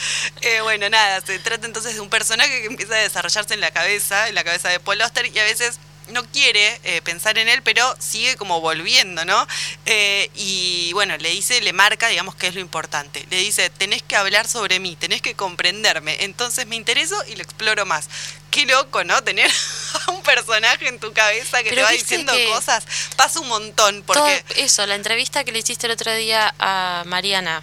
[0.43, 3.71] Eh, bueno, nada, se trata entonces de un personaje que empieza a desarrollarse en la
[3.71, 5.79] cabeza, en la cabeza de Paul Auster, y a veces
[6.11, 9.47] no quiere eh, pensar en él, pero sigue como volviendo, ¿no?
[9.87, 13.27] Eh, y bueno, le dice, le marca, digamos, que es lo importante.
[13.31, 16.25] Le dice, tenés que hablar sobre mí, tenés que comprenderme.
[16.25, 18.09] Entonces me intereso y lo exploro más.
[18.51, 19.23] Qué loco, ¿no?
[19.31, 19.51] Tener
[20.07, 22.85] a un personaje en tu cabeza que te Pero va viste diciendo cosas.
[23.17, 24.45] Pasa un montón, porque...
[24.49, 27.63] Todo eso, la entrevista que le hiciste el otro día a Mariana.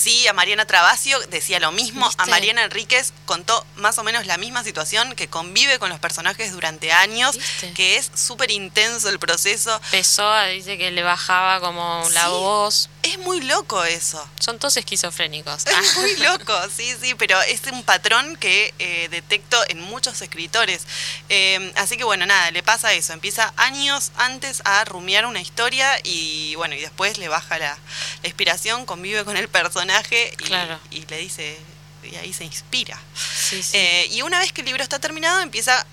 [0.00, 2.08] Sí, a Mariana Travasio decía lo mismo.
[2.16, 2.26] A.
[2.26, 6.90] Mariana Enríquez contó más o menos la misma situación, que convive con los personajes durante
[6.90, 7.72] años, ¿Viste?
[7.74, 9.78] que es súper intenso el proceso.
[9.90, 12.30] Pessoa dice que le bajaba como la Sí.
[12.30, 12.88] voz.
[13.02, 14.22] Es muy loco eso.
[14.38, 15.64] Son todos esquizofrénicos.
[15.66, 20.82] Es muy loco, sí, sí, pero es un patrón que eh, detecto en muchos escritores.
[21.30, 23.12] Eh, así que bueno, nada, le pasa eso.
[23.14, 27.78] Empieza años antes a rumiar una historia y bueno, y después le baja la,
[28.22, 30.78] la inspiración, convive con el personaje y, Claro.
[30.90, 31.58] y le dice,
[32.02, 32.98] y ahí se inspira.
[33.16, 33.76] Sí, sí.
[33.78, 35.86] Eh, y una vez que el libro está terminado, empieza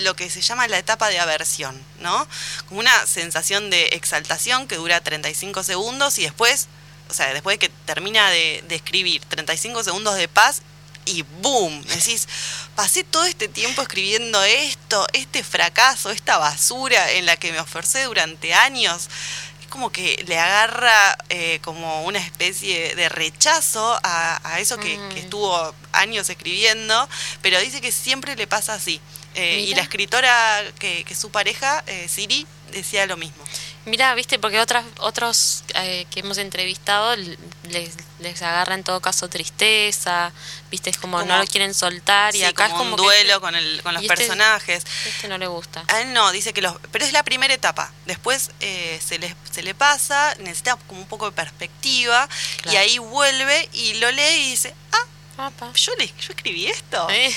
[0.00, 2.26] lo que se llama la etapa de aversión, ¿no?
[2.68, 6.68] Como una sensación de exaltación que dura 35 segundos y después
[7.10, 10.62] o sea, después de que termina de, de escribir 35 segundos de paz
[11.06, 12.26] y boom, decís,
[12.74, 18.04] pasé todo este tiempo escribiendo esto, este fracaso, esta basura en la que me ofrecé
[18.04, 19.08] durante años.
[19.60, 25.20] Es como que le agarra eh, como una especie de rechazo a, eso que, que,
[25.20, 27.08] estuvo años escribiendo,
[27.42, 29.00] pero dice que siempre le pasa así.
[29.34, 33.44] Eh, y la escritora que, que su pareja, eh, Siri, decía lo mismo.
[33.86, 39.28] Mira, viste, porque otras, otros eh, que hemos entrevistado les, les agarra en todo caso
[39.28, 40.32] tristeza,
[40.70, 43.82] viste, es como, no lo quieren soltar y acá es como un duelo con, el,
[43.82, 44.84] con los este personajes.
[45.06, 45.84] Este no le gusta.
[45.88, 47.92] A él no, dice que los, pero es la primera etapa.
[48.06, 52.28] Después eh, se le se le pasa, necesita como un poco de perspectiva
[52.72, 55.06] y ahí vuelve y lo lee y dice, ah,
[55.74, 57.08] yo, le, yo escribí esto.
[57.10, 57.34] ¿Eh?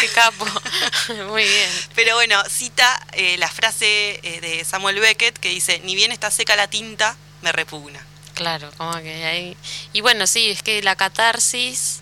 [0.00, 0.46] Qué capo.
[1.28, 1.70] Muy bien.
[1.94, 6.30] Pero bueno, cita eh, la frase eh, de Samuel Beckett que dice, ni bien está
[6.30, 8.04] seca la tinta, me repugna.
[8.34, 9.56] Claro, como que hay...
[9.92, 12.00] Y bueno, sí, es que la catarsis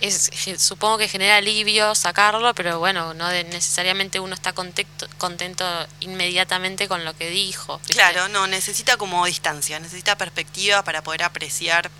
[0.00, 5.64] es, supongo que genera alivio sacarlo, pero bueno, no necesariamente uno está contento, contento
[6.00, 7.80] inmediatamente con lo que dijo.
[7.88, 11.90] Claro, no, necesita como distancia, necesita perspectiva para poder apreciar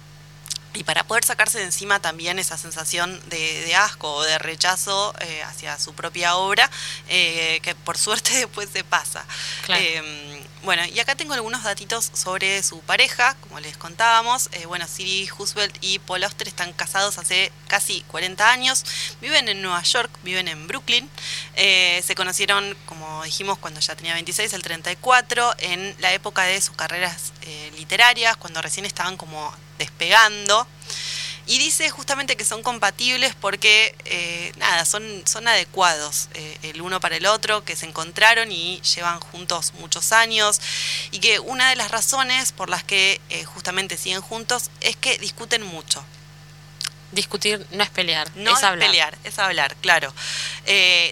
[0.79, 5.43] y para poder sacarse de encima también esa sensación de, asco o de rechazo eh,
[5.43, 6.71] hacia su propia obra,
[7.09, 9.25] eh, que por suerte después se pasa.
[9.67, 14.51] Em, bueno, y acá tengo algunos datitos sobre su pareja, como les contábamos.
[14.53, 18.85] Eh, bueno, Siri Husbelt y Paul Auster están casados hace casi 40 años,
[19.21, 21.11] viven en Nueva York, viven en Brooklyn.
[21.57, 26.77] se conocieron, como dijimos, cuando ya tenía 26, el 34, en la época de sus
[26.77, 27.33] carreras
[27.77, 30.67] literarias, cuando recién estaban como despegando.
[31.49, 37.01] Y dice justamente que son compatibles porque, eh, nada, son, son adecuados eh, el uno
[37.01, 40.61] para el otro, que se encontraron y llevan juntos muchos años.
[41.11, 45.17] Y que una de las razones por las que eh, justamente siguen juntos es que
[45.19, 46.05] discuten mucho.
[47.12, 48.87] Discutir no es pelear, no es, hablar.
[48.87, 50.12] pelear, es hablar, claro.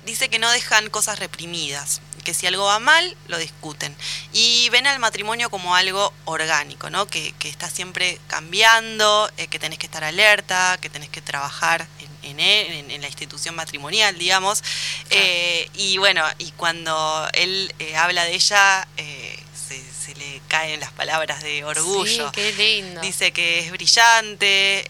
[0.05, 3.95] dice que no dejan cosas reprimidas que si algo va mal, lo discuten.
[4.33, 7.07] Y ven al matrimonio como algo orgánico, ¿no?
[7.07, 11.87] Que, está siempre cambiando, eh, que tenés que estar alerta, que tenés que trabajar
[12.25, 14.65] en, en, la institución matrimonial, digamos.
[15.11, 21.45] Eh, y bueno, y cuando él eh, habla de ella, se, le caen las palabras
[21.45, 22.27] de orgullo.
[22.27, 23.03] Sí, qué lindo.
[23.03, 24.85] Dice que es brillante,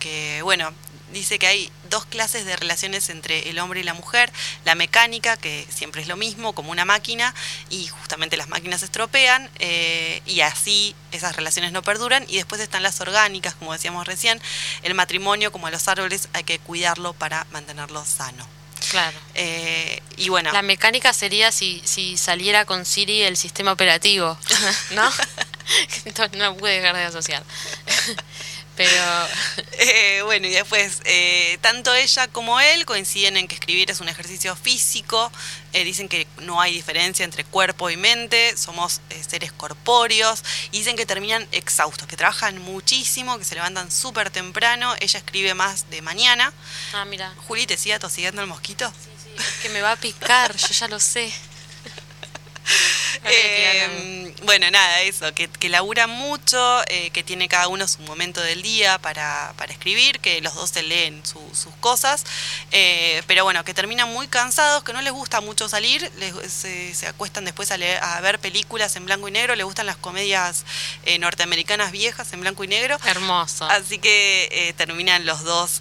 [0.00, 0.74] que bueno,
[1.12, 4.32] dice que hay dos clases de relaciones entre el hombre y la mujer,
[4.64, 7.34] la mecánica, que siempre es lo mismo, como una máquina,
[7.70, 12.60] y justamente las máquinas se estropean, eh, y así esas relaciones no perduran, y después
[12.60, 14.40] están las orgánicas, como decíamos recién,
[14.82, 18.46] el matrimonio, como a los árboles, hay que cuidarlo para mantenerlo sano.
[18.90, 19.16] Claro.
[19.34, 20.52] Eh, y bueno.
[20.52, 24.36] La mecánica sería si, si saliera con Siri el sistema operativo,
[24.90, 25.08] ¿no?
[26.36, 27.42] no pude dejar de asociar.
[28.76, 29.02] Pero.
[29.84, 34.08] Eh, bueno, y después, eh, tanto ella como él coinciden en que escribir es un
[34.08, 35.32] ejercicio físico.
[35.72, 40.44] Eh, dicen que no hay diferencia entre cuerpo y mente, somos seres corpóreos.
[40.70, 44.94] Y dicen que terminan exhaustos, que trabajan muchísimo, que se levantan súper temprano.
[45.00, 46.52] Ella escribe más de mañana.
[46.92, 47.34] Ah, mira.
[47.48, 48.88] Juli, ¿te sigue tosiguiendo el mosquito?
[48.90, 51.32] Sí, sí, es que me va a picar, yo ya lo sé.
[53.24, 58.40] Eh, bueno, nada, eso, que, que labura mucho, eh, que tiene cada uno su momento
[58.40, 62.24] del día para, para escribir, que los dos se leen sus cosas,
[62.72, 66.10] eh, pero bueno, que terminan muy cansados, que no les gusta mucho salir,
[66.48, 69.86] se, se, acuestan después a, leer, a ver películas en blanco y negro, les gustan
[69.86, 70.64] las comedias
[71.20, 72.98] norteamericanas viejas en blanco y negro.
[73.04, 73.66] Hermoso.
[73.66, 75.80] Así que terminan los dos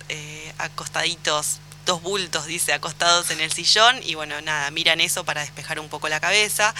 [0.57, 1.59] acostaditos
[1.91, 5.89] dos bultos, dice, acostados en el sillón y bueno, nada, miran eso para despejar un
[5.89, 6.73] poco la cabeza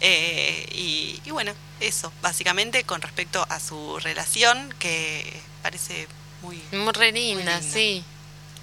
[0.00, 6.06] eh, y, bueno, eso, básicamente con respecto a su relación que parece
[6.42, 6.62] muy...
[6.72, 8.04] Muy re linda, sí.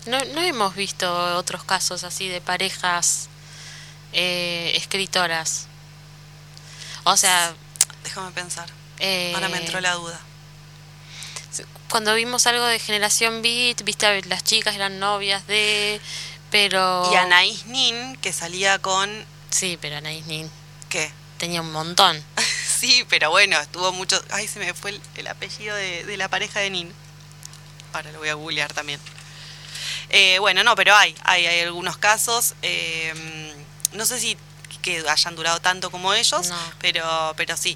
[0.06, 3.28] No, no hemos visto otros casos así de parejas
[4.14, 5.66] eh, escritoras.
[7.04, 7.52] O sea...
[8.04, 8.70] Déjame pensar.
[9.34, 10.20] Ahora me entró la duda
[11.90, 16.00] cuando vimos algo de Generación Beat, viste, las chicas eran novias de...
[16.52, 17.10] Pero...
[17.12, 19.26] Y Anaís Nin, que salía con...
[19.50, 20.50] Sí, pero Anaís Nin...
[20.90, 21.12] ¿Qué?
[21.38, 22.24] Tenía un montón.
[22.80, 24.22] sí, pero bueno, estuvo mucho...
[24.32, 26.94] Ay, se me fue el, apellido de, la pareja de Nin.
[27.94, 29.00] Ahora lo voy a googlear también.
[30.10, 32.56] Eh, bueno, no, pero hay, hay, hay algunos casos.
[32.62, 33.14] Eh,
[33.94, 34.38] no sé si
[34.86, 37.76] que hayan durado tanto como ellos, pero, pero sí.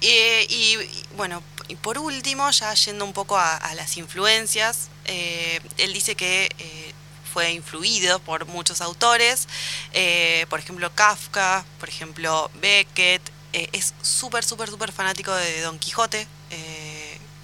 [0.00, 0.76] Eh, y,
[1.16, 6.48] bueno, y por último, ya yendo un poco a, las influencias, eh, él dice que
[6.58, 6.92] eh,
[7.32, 9.46] fue influido por muchos autores,
[10.48, 13.22] por ejemplo Kafka, por ejemplo Beckett,
[13.52, 16.26] es súper, súper, súper fanático de Don Quijote.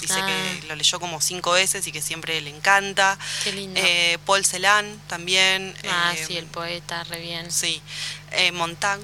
[0.03, 0.26] Dice Ah.
[0.26, 3.16] que lo leyó como cinco veces y que siempre le encanta.
[3.44, 3.80] Qué lindo.
[3.82, 5.74] Eh, Paul Celan también.
[5.88, 7.51] ah, eh, sí, el poeta, re bien.
[7.53, 7.80] Sí.
[8.32, 8.99] Eh, Montag.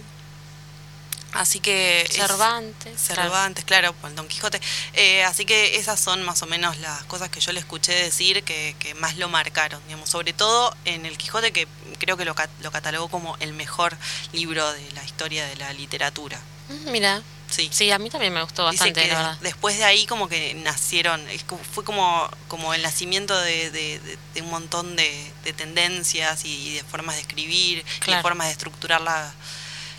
[1.33, 2.03] Así que...
[2.03, 3.01] es- Cervantes.
[3.07, 3.23] claro.
[3.23, 4.61] Cervantes, claro, con Don Quijote.
[4.95, 8.43] Eh, así que esas son más o menos las cosas que yo le escuché decir
[8.45, 11.69] que, que más lo marcaron, digamos, sobre todo en el Quijote que
[11.99, 13.97] creo que lo, lo catalogó como el mejor
[14.33, 16.41] libro de la historia de la literatura.
[16.69, 17.71] Mm, Mira, Sí.
[17.73, 19.39] sí, a mí también me gustó Dice bastante, que la des- verdad.
[19.41, 21.25] después de ahí como que nacieron,
[21.73, 26.75] fue como, como el nacimiento de, de- de- de un montón de, de tendencias y,
[26.75, 28.19] de formas de escribir y Claro.
[28.19, 29.01] de formas de estructurar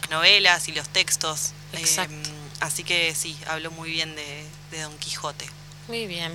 [0.09, 1.51] las novelas y los textos.
[1.73, 2.13] Exacto.
[2.15, 5.49] Eh, así que sí, habló muy bien de, de Don Quijote.
[5.87, 6.31] Muy bien.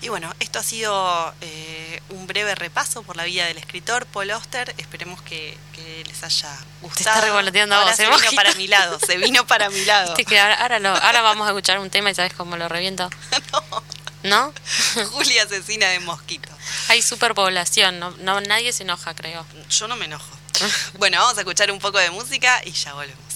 [0.00, 4.30] Y bueno, esto ha sido eh, un breve repaso por la vida del escritor Paul
[4.30, 4.72] Auster.
[4.78, 7.16] Esperemos que, que les haya gustado.
[7.16, 9.84] está revoloteando a Ahora vos, se ¿eh, vino para mi lado, se vino para mi
[9.84, 10.14] lado.
[10.14, 12.68] Viste que ahora, ahora, lo- ahora vamos a escuchar un tema y sabes cómo lo
[12.68, 13.10] reviento.
[14.22, 14.52] ¿No?
[15.12, 16.52] Julia asesina de mosquitos.
[16.88, 19.44] Hay superpoblación, no, no, nadie se enoja, creo.
[19.70, 20.37] Yo no me enojo.
[20.98, 23.28] Bueno, vamos a escuchar un poco de música y ya volvemos.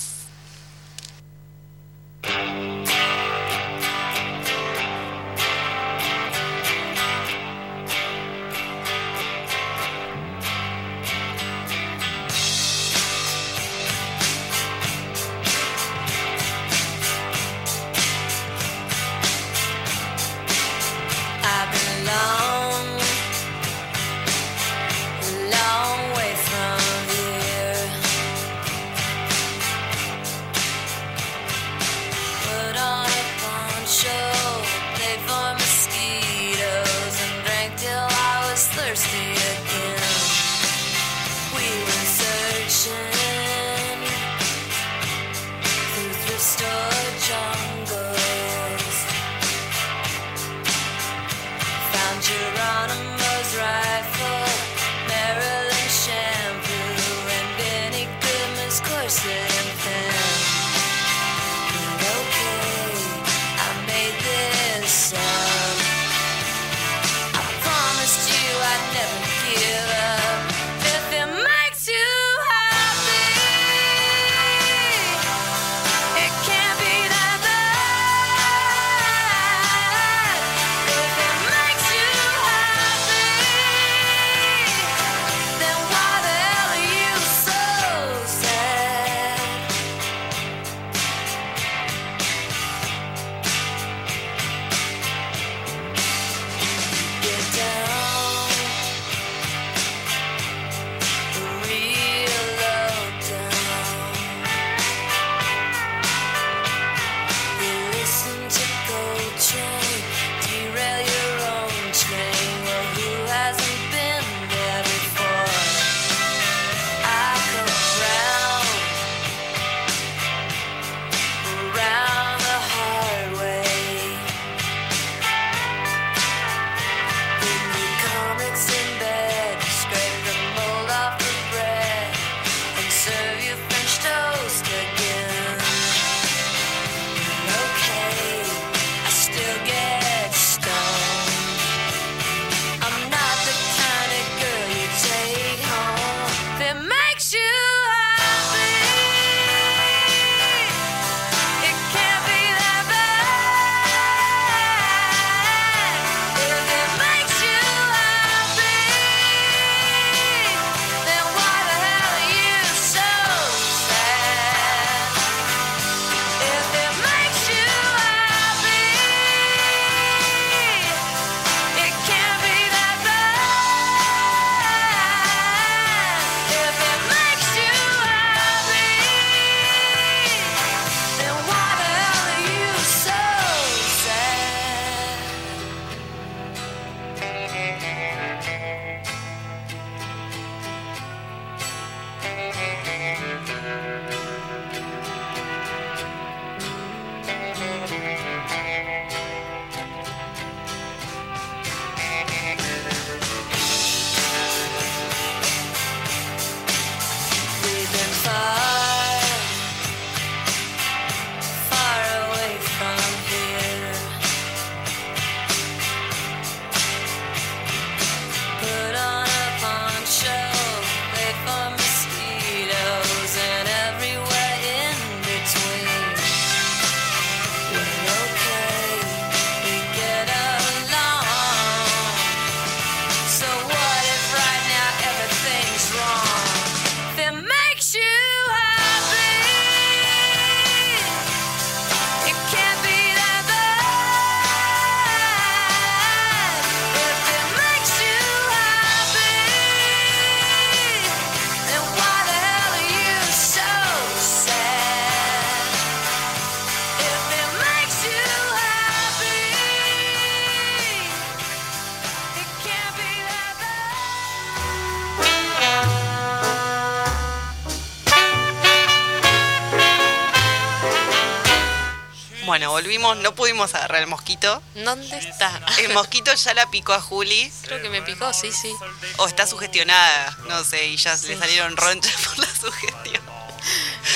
[272.82, 274.60] Volvimos, no pudimos agarrar el mosquito.
[274.74, 275.60] ¿Dónde está?
[275.78, 277.52] El mosquito ya la picó a Juli.
[277.62, 278.74] Creo que me picó, sí, sí.
[279.18, 283.01] O está sugestionada, no sé, y ya le salieron ronchas por la sugestión.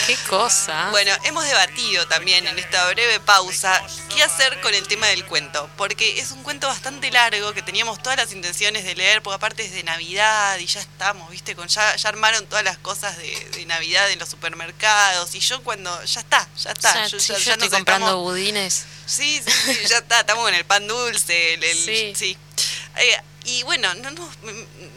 [0.07, 0.91] Qué cosa.
[0.91, 3.83] Bueno, hemos debatido también en esta breve pausa
[4.15, 8.01] qué hacer con el tema del cuento, porque es un cuento bastante largo que teníamos
[8.03, 11.67] todas las intenciones de leer, porque aparte es de Navidad y ya estamos, viste, con
[11.69, 16.05] ya, ya armaron todas las cosas de, de Navidad en los supermercados y yo cuando
[16.05, 18.85] ya está, ya está, O sea, yo, sí, ya- yo ya estoy comprando estamos- budines.
[19.07, 22.13] Sí, sí, sí, ya está, estamos con el pan dulce, el, el- Sí.
[22.17, 22.39] sí.
[22.97, 24.29] Eh, y bueno, no nos,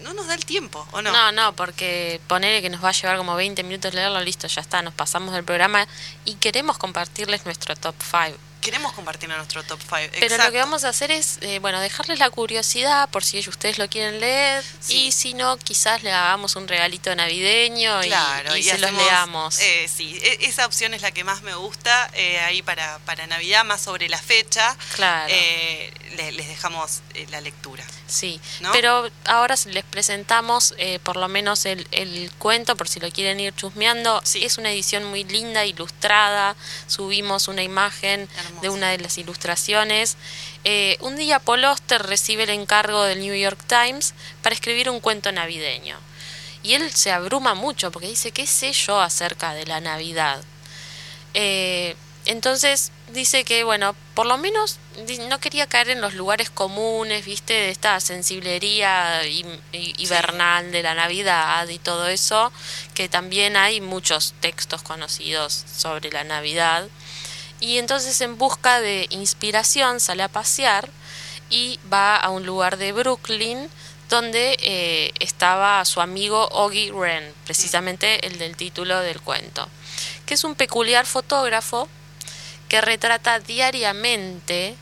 [0.04, 1.12] no nos da el tiempo, ¿o no?
[1.12, 4.62] No, no, porque ponerle que nos va a llevar como 20 minutos leerlo, listo, ya
[4.62, 5.88] está, nos pasamos del programa
[6.26, 8.38] y queremos compartirles nuestro top 5.
[8.62, 10.12] Queremos compartir nuestro top 5.
[10.20, 13.56] Pero lo que vamos a hacer es, eh, bueno, dejarles la curiosidad por si ellos-
[13.56, 15.06] ustedes lo quieren leer Sí.
[15.08, 18.92] y si no, quizás le hagamos un regalito navideño y- Claro, y, y, se los
[18.92, 19.60] leamos.
[19.60, 23.28] eh, sí, e- esa opción es la que más me gusta, eh, ahí para, para
[23.28, 24.76] Navidad, más sobre la fecha.
[24.96, 25.32] Claro.
[25.34, 27.86] eh, le- les dejamos eh, la lectura.
[28.10, 28.72] Sí, ¿no?
[28.72, 33.40] pero ahora les presentamos eh, por lo menos el, el cuento, por si lo quieren
[33.40, 34.22] ir chusmeando.
[34.24, 34.44] Sí.
[34.44, 36.56] Es una edición muy linda, ilustrada.
[36.88, 38.28] Subimos una imagen
[38.62, 40.18] de una de las ilustraciones.
[40.64, 45.00] Eh, un día Paul Oster recibe el encargo del New York Times para escribir un
[45.00, 45.98] cuento navideño.
[46.64, 50.42] Y él se abruma mucho porque dice, ¿qué sé yo acerca de la Navidad?
[51.34, 51.96] Eh,
[52.26, 54.78] entonces dice que, bueno, por lo menos
[55.28, 60.84] no quería caer en los lugares comunes, viste, de esta sensiblería hi- hi- hibernal de
[60.84, 62.52] la Navidad y todo eso,
[62.94, 66.88] que también hay muchos textos conocidos sobre la Navidad.
[67.60, 70.90] Y entonces en busca de inspiración sale a pasear
[71.50, 73.70] y va a un lugar de Brooklyn
[74.10, 79.68] donde eh, estaba su amigo Oggy Wren, precisamente el del título del cuento,
[80.26, 81.88] que es un peculiar fotógrafo
[82.70, 84.76] que retrata diariamente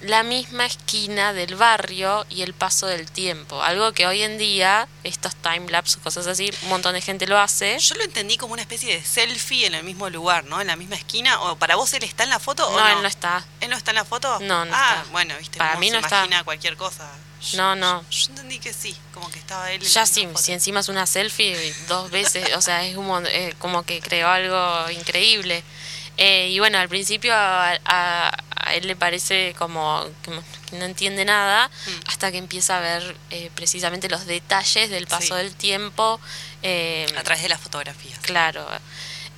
[0.00, 4.86] la misma esquina del barrio y el paso del tiempo, algo que hoy en día,
[5.02, 7.78] estos timelapse, cosas así, un montón de gente lo hace.
[7.78, 10.60] Yo lo entendí como una especie de selfie en el mismo lugar, ¿no?
[10.60, 11.40] En la misma esquina.
[11.42, 12.96] ¿O para vos él está en la foto o No, no?
[12.96, 13.44] él no está.
[13.62, 14.40] ¿Él no está en la foto?
[14.40, 15.10] No, no ah, está.
[15.10, 16.16] bueno, viste, Para mí se no está.
[16.18, 17.10] imagina cualquier cosa.
[17.40, 18.04] Yo- No, no.
[18.10, 20.88] Yo, entendí que sí, como que estaba él en Ya la sí, si encima es
[20.90, 25.62] una selfie dos veces, o sea, es un eh, como que creó algo increíble.
[26.16, 31.24] Eh, y bueno, al principio a, a- a él le parece como que no- entiende
[31.24, 31.90] nada Mm.
[32.08, 35.42] hasta que empieza a ver eh, precisamente los detalles del paso Sí.
[35.42, 36.20] del tiempo.
[36.62, 38.18] eh, A través de las fotografías.
[38.20, 38.66] Claro.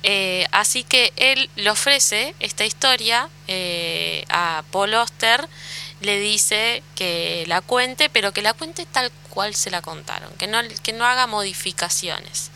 [0.03, 5.47] Eh, así que él le ofrece esta historia eh, a Paul Oster,
[5.99, 10.47] le dice que la cuente, pero que la cuente tal cual se la contaron, que
[10.47, 12.51] no, que no haga modificaciones.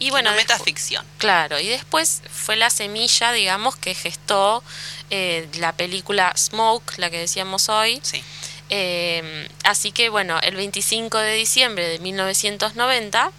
[0.00, 1.06] Y bueno, no metaficción.
[1.18, 4.64] Claro, y después fue la semilla, digamos, que gestó
[5.10, 8.22] eh, la película Smoke, la que decíamos hoy, Sí.
[8.70, 13.30] eh, así que bueno, el 25 de diciembre de 1990,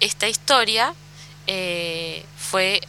[0.00, 0.94] esta historia
[1.48, 2.80] eh, fue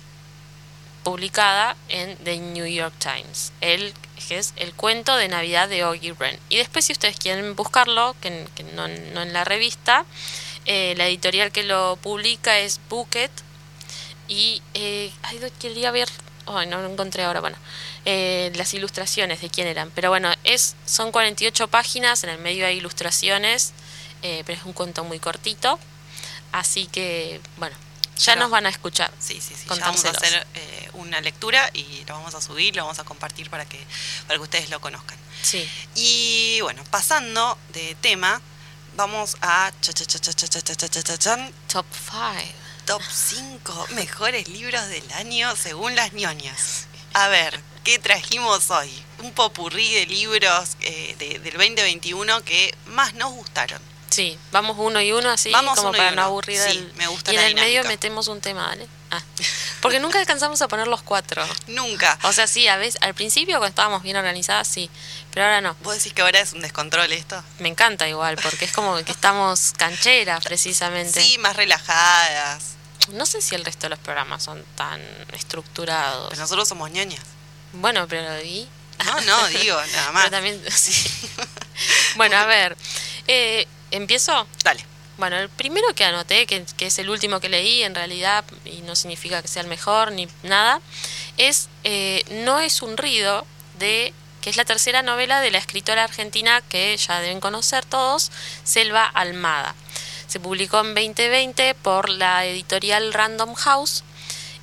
[1.03, 3.93] publicada en The New York Times, el,
[4.27, 6.39] que es el cuento de Navidad de Oggy Wren.
[6.49, 10.05] Y después si ustedes quieren buscarlo, que, que no, no en la revista,
[10.65, 13.31] eh, la editorial que lo publica es Bucket
[14.27, 16.07] y eh, ay, quería ver,
[16.45, 17.57] ay, no lo encontré ahora, bueno,
[18.05, 22.65] eh, las ilustraciones de quién eran, pero bueno, es son 48 páginas, en el medio
[22.65, 23.73] hay ilustraciones,
[24.21, 25.79] eh, pero es un cuento muy cortito,
[26.51, 27.75] así que bueno,
[28.17, 29.11] ya Pero- nos van a escuchar.
[29.19, 29.65] Sí, sí, sí.
[29.67, 33.03] Ya vamos a hacer eh, una lectura y lo vamos a subir, lo vamos a
[33.03, 33.79] compartir para que,
[34.27, 35.17] para que ustedes lo conozcan.
[35.41, 38.39] Sí, Y bueno, pasando de tema,
[38.95, 42.61] Vamos a cha, cha, cha, cha cha cha cha cha cha chan Top 5.
[42.85, 46.87] Top 5 mejores libros del año según las ñoñas.
[47.13, 48.91] A ver, ¿qué trajimos hoy?
[49.19, 53.81] Un popurrí de libros eh, de, del 2021 que más nos gustaron.
[54.09, 56.59] Sí, vamos uno y uno así como para no aburrir.
[56.59, 58.85] Sí, me gusta y en el medio metemos un tema, ¿vale?
[59.09, 59.21] Ah.
[59.81, 61.43] Porque nunca alcanzamos a poner los cuatro.
[61.67, 62.19] Nunca.
[62.23, 64.89] O sea, sí, a veces, al principio cuando estábamos bien organizadas, sí
[65.33, 65.75] pero ahora no.
[65.83, 67.41] ¿Vos decís que ahora es un descontrol esto?
[67.59, 71.21] Me encanta igual, porque es como que estamos cancheras precisamente.
[71.21, 72.75] Sí, más relajadas.
[73.13, 75.01] No sé si el resto de los programas son tan
[75.33, 76.29] estructurados.
[76.29, 77.23] Pero nosotros somos ñoñas.
[77.73, 78.67] Bueno, pero ¿y?
[79.05, 80.23] No, no, digo, nada más.
[80.25, 81.09] Pero también, sí.
[82.15, 82.77] bueno, a ver,
[83.27, 84.47] eh, ¿empiezo?
[84.63, 84.85] Dale.
[85.17, 88.81] Bueno, el primero que anoté, que, que es el último que leí en realidad, y
[88.81, 90.81] no significa que sea el mejor ni nada,
[91.37, 93.45] es eh, No es un ruido,
[93.81, 98.31] de, que es la tercera novela de la escritora argentina que ya deben conocer todos,
[98.63, 99.75] Selva Almada.
[100.27, 104.03] Se publicó en 2020 por la editorial Random House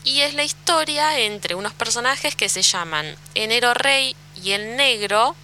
[0.05, 5.37] Y es la historia entre unos personajes que se llaman Enero Rey y el Negro,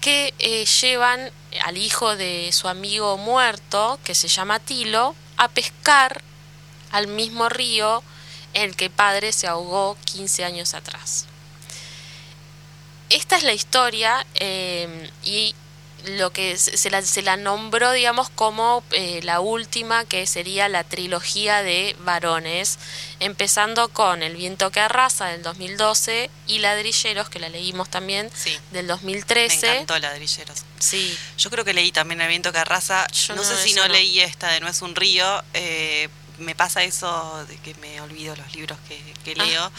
[0.00, 1.30] que eh, llevan
[1.64, 6.22] al hijo de su amigo muerto, que se llama Tilo, a pescar
[6.92, 8.02] al mismo río
[8.54, 11.26] en el que padre se ahogó 15 años atrás.
[13.10, 15.54] Esta es la historia eh, y
[16.06, 20.84] lo que se la, se la nombró, digamos, como eh, la última, que sería la
[20.84, 22.78] trilogía de varones,
[23.18, 28.56] empezando con El viento que arrasa del 2012 y Ladrilleros, que la leímos también, Sí.
[28.70, 29.68] del Me 2013.
[29.72, 30.58] encantó Ladrilleros.
[30.78, 33.06] Sí, Yo creo que leí también El viento que arrasa.
[33.08, 33.92] Yo no, no, sé si no, no.
[33.94, 35.42] leí esta de No es un río.
[35.54, 39.44] eh, me pasa eso de que me olvido los libros que, que Ah.
[39.44, 39.72] leo.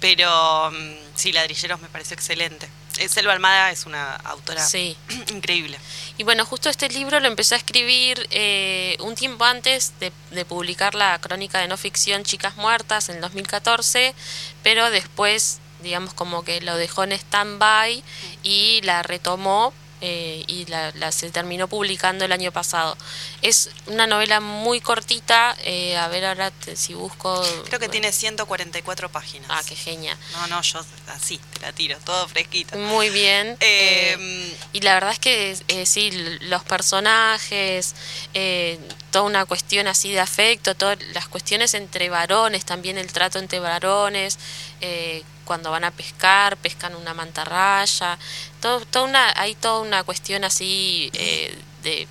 [0.00, 2.68] Pero mm, sí, Ladrilleros me pareció excelente.
[2.98, 4.96] Eh, Selva Almada es una autora sí.
[5.32, 5.78] increíble.
[6.18, 10.44] Y bueno, justo este libro lo empecé a escribir eh, un tiempo antes de, de
[10.44, 14.14] publicar la crónica de no ficción Chicas Muertas en 2014,
[14.62, 18.04] pero después, digamos, como que lo dejó en stand-by
[18.42, 19.72] y la retomó
[20.02, 22.96] eh, y la, la se terminó publicando el año pasado.
[23.40, 27.40] Es una novela muy cortita, eh, a ver ahora te- si busco...
[27.40, 27.90] Creo que bueno.
[27.92, 29.48] tiene 144 páginas.
[29.50, 30.18] Ah, qué genia.
[30.32, 32.76] No, no, yo así, te la tiro, todo fresquito.
[32.76, 33.56] Muy bien.
[33.60, 36.10] Eh, eh, Y la verdad es que eh, sí,
[36.42, 37.94] los personajes,
[38.34, 38.78] eh,
[39.12, 43.60] toda una cuestión así de afecto, todas las cuestiones entre varones, también el trato entre
[43.60, 44.38] varones,
[44.80, 48.18] eh, cuando van a pescar, pescan una mantarraya,
[48.60, 52.08] todo, toda una, hay toda una cuestión así eh, de,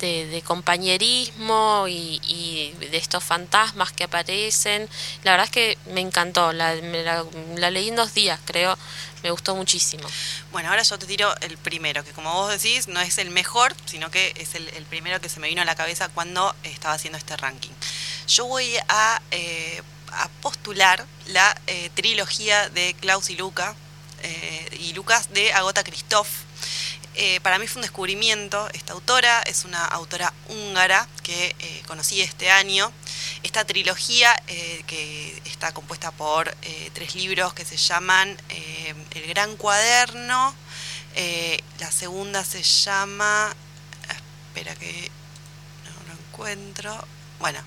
[0.00, 4.88] de, de compañerismo y, y de estos fantasmas que aparecen.
[5.22, 7.24] La verdad es que me encantó, la, me la,
[7.56, 8.76] la leí en dos días, creo,
[9.22, 10.08] me gustó muchísimo.
[10.52, 13.74] Bueno, ahora yo te tiro el primero, que como vos decís, no es el mejor,
[13.86, 17.18] sino que es el, primero que se me vino a la cabeza cuando estaba haciendo
[17.18, 17.72] este ranking.
[18.26, 19.82] Yo voy a, eh,
[20.40, 23.74] postular la eh, trilogía de Klaus y Luca,
[24.22, 26.28] eh, y Lucas de Agota Christoph.
[27.14, 31.54] Eh, para mí fue un descubrimiento esta autora, es una autora húngara que
[31.86, 32.92] conocí este año.
[33.48, 39.26] Esta trilogía eh, que está compuesta por eh, tres libros que se llaman eh, El
[39.26, 40.54] Gran Cuaderno,
[41.80, 43.56] la segunda se llama...
[44.48, 45.10] Espera que
[45.86, 47.08] no lo encuentro.
[47.40, 47.58] Bueno,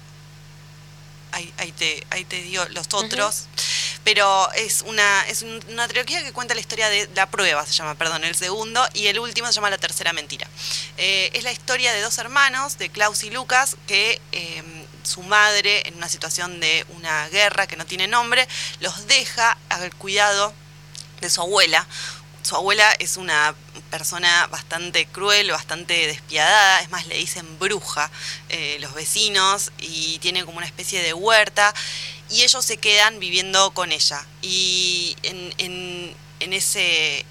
[1.32, 3.46] ahí, ahí te, ahí te digo los otros.
[4.04, 7.74] Pero es una, es un- una trilogía que cuenta la historia de la prueba, se
[7.74, 10.48] llama, perdón, el segundo, y el último se llama La Tercera Mentira.
[10.98, 14.64] Eh, es la historia de dos hermanos, de Klaus y Lucas, que eh,
[15.04, 18.48] su madre, en una situación de una guerra que no tiene nombre,
[18.80, 20.54] los deja al cuidado
[21.20, 21.88] de su abuela.
[22.44, 23.54] Su abuela es una
[23.92, 28.10] persona bastante cruel, bastante despiadada, es más, le dicen bruja
[28.50, 31.74] eh, los vecinos y tiene como una especie de huerta
[32.32, 34.26] y ellos se quedan viviendo con ella.
[34.42, 37.26] Y en, en, en ese...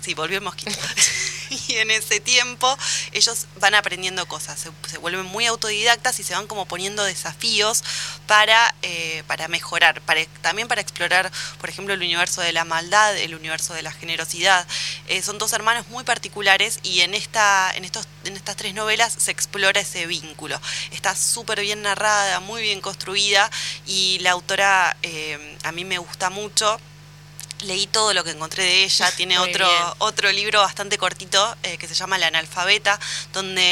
[0.00, 0.72] Sí, volvió el mosquito.
[1.68, 2.76] y en ese tiempo
[3.12, 7.82] ellos van aprendiendo cosas, se, vuelven muy autodidactas y se van como poniendo desafíos
[8.26, 10.02] para, eh, para mejorar,
[10.42, 14.66] también para explorar, por ejemplo, el universo de la maldad, el universo de la generosidad.
[15.08, 19.14] Eh, son dos hermanos muy particulares y en, esta, en, estos, en estas tres novelas
[19.18, 20.60] se explora ese vínculo.
[20.92, 23.50] Está súper bien narrada, muy bien construida
[23.86, 26.80] y la autora eh, a mí me gusta mucho
[27.62, 29.10] leí todo lo que encontré de ella.
[29.16, 29.82] Tiene Muy otro, bien.
[29.98, 32.98] otro libro bastante cortito eh, que se llama La analfabeta,
[33.32, 33.62] donde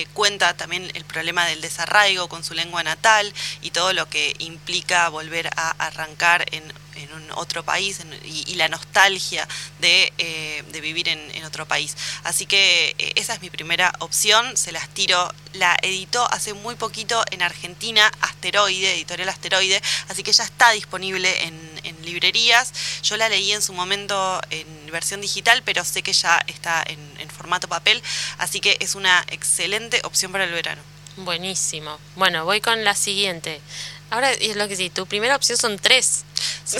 [0.00, 3.32] eh, cuenta también el problema del desarraigo con su lengua natal
[3.62, 6.62] y todo lo que implica volver a arrancar en,
[6.94, 9.46] en un otro país en- y, y la nostalgia
[9.80, 11.94] de, eh, de vivir en, en otro país.
[12.24, 15.32] Así que esa es mi primera opción, se las tiro.
[15.52, 21.44] La editó hace muy poquito en Argentina, Asteroide, editorial Asteroide, así que ya está disponible
[21.44, 21.65] en
[22.06, 22.72] librerías.
[23.02, 26.98] Yo la leí en su momento en versión digital, pero sé que ya está en,
[27.18, 28.02] en formato papel,
[28.38, 30.80] así que es una excelente opción para el verano.
[31.18, 31.98] Buenísimo.
[32.14, 33.60] Bueno, voy con la siguiente.
[34.08, 36.24] Ahora es lo que sí, tu primera opción son tres.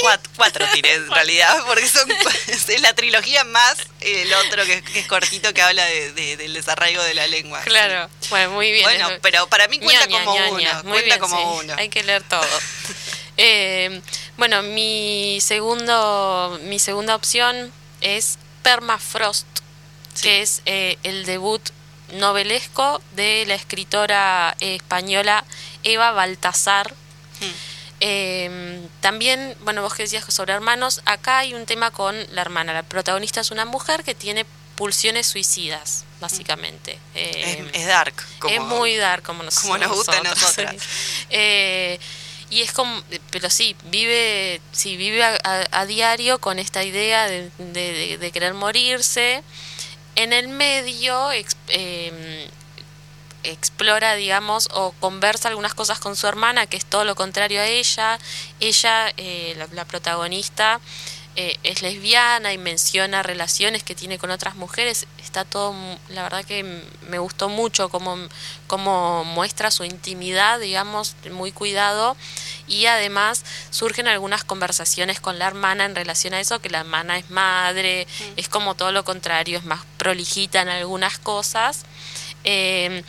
[0.00, 2.08] Cuatro, cuatro tiré en realidad, porque son
[2.48, 6.54] es la trilogía más el otro que, que es cortito que habla de- de- del
[6.54, 7.60] desarraigo de la lengua.
[7.62, 8.08] Claro.
[8.30, 8.84] Bueno, muy bien.
[8.84, 10.50] Bueno, pero para mí cuenta como uno.
[10.50, 11.64] Muy Cuenta bien, como sí.
[11.64, 11.74] uno.
[11.78, 12.46] Hay que leer todo.
[13.36, 14.00] Eh,
[14.36, 19.46] bueno, mi segundo, mi segunda opción es Permafrost,
[20.14, 20.22] Sí.
[20.22, 21.60] que es eh, el debut
[22.14, 25.44] novelesco de la escritora eh, española
[25.82, 26.90] Eva Baltasar.
[27.40, 27.52] Hmm.
[28.00, 32.72] Eh, también, bueno, vos que decías sobre hermanos, acá hay un tema con la hermana.
[32.72, 36.98] La protagonista es una mujer que tiene pulsiones suicidas, básicamente.
[37.14, 38.14] Eh, Es, es dark.
[38.38, 40.76] Como, es muy dark como nos, como nos gusta a nosotras.
[41.30, 41.98] Eh,
[42.50, 47.50] Y es como, pero sí, vive, sí, vive a, a- diario con esta idea de,
[47.58, 49.42] de- querer morirse.
[50.14, 52.48] En el medio ex- em,
[53.42, 57.66] explora, digamos, o conversa algunas cosas con su hermana, que es todo lo contrario a
[57.66, 58.18] ella.
[58.60, 60.80] Ella, eh, la protagonista,
[61.38, 65.06] eh, es lesbiana y menciona relaciones que tiene con otras mujeres.
[65.22, 65.74] Está todo,
[66.08, 68.16] la verdad que me gustó mucho cómo,
[68.66, 72.16] cómo muestra su intimidad, digamos, muy cuidado.
[72.66, 77.18] Y además surgen algunas conversaciones con la hermana en relación a eso, que la hermana
[77.18, 78.06] es madre,
[78.36, 81.82] es como todo lo contrario, es más prolijita en algunas cosas.
[82.44, 83.04] Eh,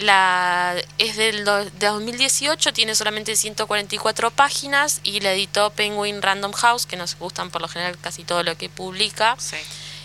[0.00, 6.52] la es del do- de 2018, tiene solamente 144 páginas y la editó Penguin Random
[6.52, 9.36] House, que nos gustan por lo general casi todo lo que publica.
[9.38, 9.56] Sí.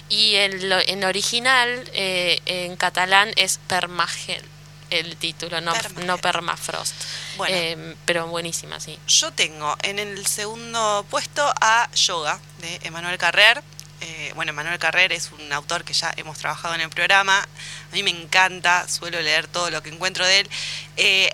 [0.09, 4.43] Y el, en original, eh, en catalán, es Permagel
[4.89, 6.05] el título, no, Permagel.
[6.05, 6.93] no Permafrost.
[7.37, 7.55] Bueno.
[7.57, 8.99] Eh, pero buenísima, sí.
[9.07, 13.63] Yo tengo en el segundo puesto a Yoga de Emanuel Carrer.
[14.05, 17.39] Eh, bueno, Emanuel Carrer es un autor que ya hemos trabajado en el programa.
[17.39, 20.49] A mí me encanta, suelo leer todo lo que encuentro de él.
[20.97, 21.33] Eh,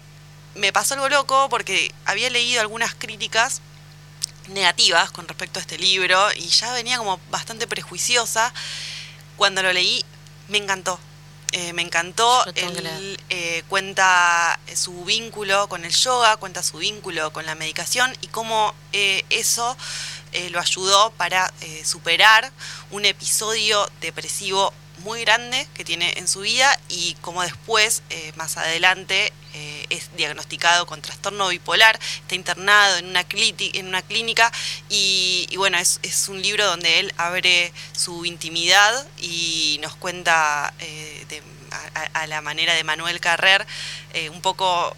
[0.53, 3.61] me pasó algo loco porque había leído algunas críticas
[4.49, 8.53] negativas con respecto a este libro y ya venía como bastante prejuiciosa.
[9.35, 10.05] Cuando lo leí,
[10.47, 10.99] me encantó.
[11.51, 12.45] Eh, me encantó.
[12.53, 18.27] Él eh, cuenta su vínculo con el yoga, cuenta su vínculo con la medicación y
[18.27, 19.75] cómo eh, eso
[20.31, 22.51] eh, lo ayudó para eh, superar
[22.91, 28.57] un episodio depresivo muy grande que tiene en su vida y como después, eh, más
[28.57, 29.33] adelante,
[29.89, 34.51] es diagnosticado con trastorno bipolar, está internado en una, en una clínica
[34.87, 40.71] y, bueno, es, es un libro donde él abre su intimidad y nos cuenta
[42.13, 43.65] a, la manera de Manuel Carrer
[44.31, 44.95] un poco...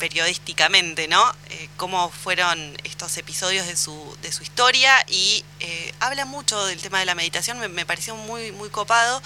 [0.00, 1.22] periodísticamente, ¿no?
[1.50, 6.80] Eh, cómo fueron estos episodios de su, de su historia y eh, habla mucho del
[6.80, 9.22] tema de la meditación, me, me pareció muy, muy copado,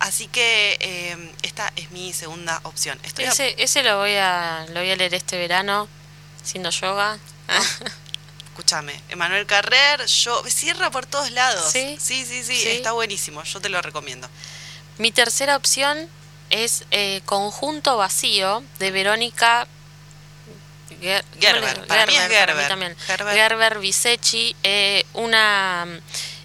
[0.00, 2.98] así que eh, esta es mi segunda opción.
[3.04, 5.86] Estoy a- Ese, ese lo voy a lo voy a leer este verano,
[6.42, 7.18] haciendo yoga.
[8.48, 11.70] Escúchame, Emanuel Carrer, yo cierra por todos lados.
[11.70, 11.96] ¿Sí?
[12.00, 12.68] sí, sí, sí, Sí.
[12.70, 14.28] está buenísimo, yo te lo recomiendo.
[14.98, 16.08] Mi tercera opción
[16.48, 19.68] es eh, Conjunto Vacío de Verónica
[21.00, 22.68] Ger- Gerber, ¿cómo le- para mí es para Gerber.
[22.68, 22.96] también.
[23.06, 23.34] Gerber.
[23.34, 25.98] Gerber Bisecchi, eh, una mm,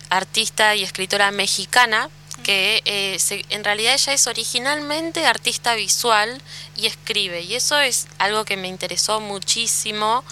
[0.09, 2.09] artista y escritora mexicana
[2.43, 6.41] que eh, se- en realidad ella es originalmente artista visual
[6.75, 7.41] y escribe.
[7.41, 10.23] Y eso es algo que me interesó muchísimo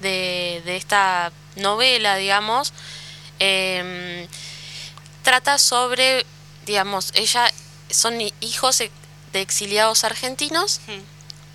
[0.00, 2.72] de, de esta novela, digamos.
[3.38, 4.26] Em,
[5.22, 6.24] trata sobre,
[6.66, 7.52] digamos, ella
[7.90, 8.90] son hi- hijos e-
[9.32, 11.00] de exiliados argentinos Hmm.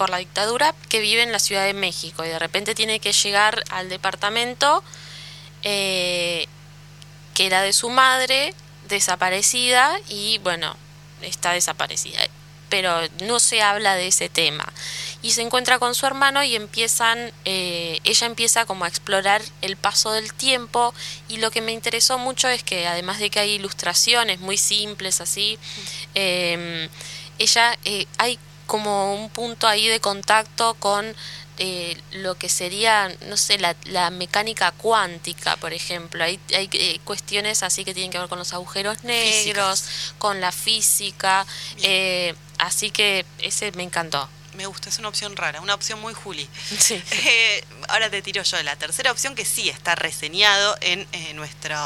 [0.03, 3.13] Por la dictadura que vive en la Ciudad de México y de repente tiene que
[3.13, 4.83] llegar al departamento
[5.61, 6.45] eh,
[7.33, 8.53] que era de su madre
[8.89, 10.75] desaparecida y bueno,
[11.21, 12.19] está desaparecida.
[12.67, 14.65] Pero no se habla de ese tema.
[15.21, 19.77] Y se encuentra con su hermano y empiezan, eh, ella empieza como a explorar el
[19.77, 20.93] paso del tiempo
[21.29, 25.21] y lo que me interesó mucho es que además de que hay ilustraciones muy simples
[25.21, 25.57] así,
[26.13, 26.89] eh,
[27.39, 28.37] ella eh, hay
[28.73, 31.15] como un punto ahí de contacto con
[31.59, 36.23] eh, lo que sería, no sé, la, la mecánica cuántica, por ejemplo.
[36.23, 39.85] Hay, hay eh, cuestiones así que tienen que ver con los agujeros negros,
[40.17, 41.45] con la física.
[41.83, 44.27] eh, así que ese me encantó.
[44.55, 46.49] Me gusta, es una opción rara, una opción muy Juli.
[46.79, 46.99] Sí.
[47.11, 51.77] Eh, ahora te tiro yo la tercera opción que sí está reseñado en eh, nuestro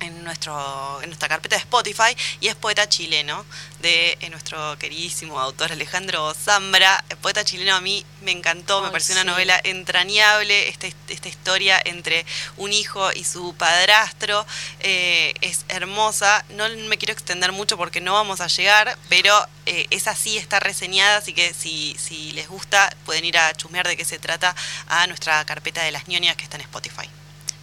[0.00, 3.44] en nuestro en nuestra carpeta de Spotify y es poeta chileno
[3.80, 7.04] de eh, nuestro queridísimo autor Alejandro Zambra.
[7.08, 9.20] El poeta chileno a mí me encantó me pareció sí.
[9.20, 12.24] una novela entrañable esta, esta historia entre
[12.56, 14.46] un hijo y su padrastro
[14.80, 16.44] eh, es hermosa.
[16.50, 19.34] No me quiero extender mucho porque no vamos a llegar pero
[19.66, 23.86] eh, esa sí está reseñada así que si, si les gusta pueden ir a chusmear
[23.86, 24.54] de qué se trata
[24.86, 27.08] a nuestra carpeta de las ñoñas que está en Spotify.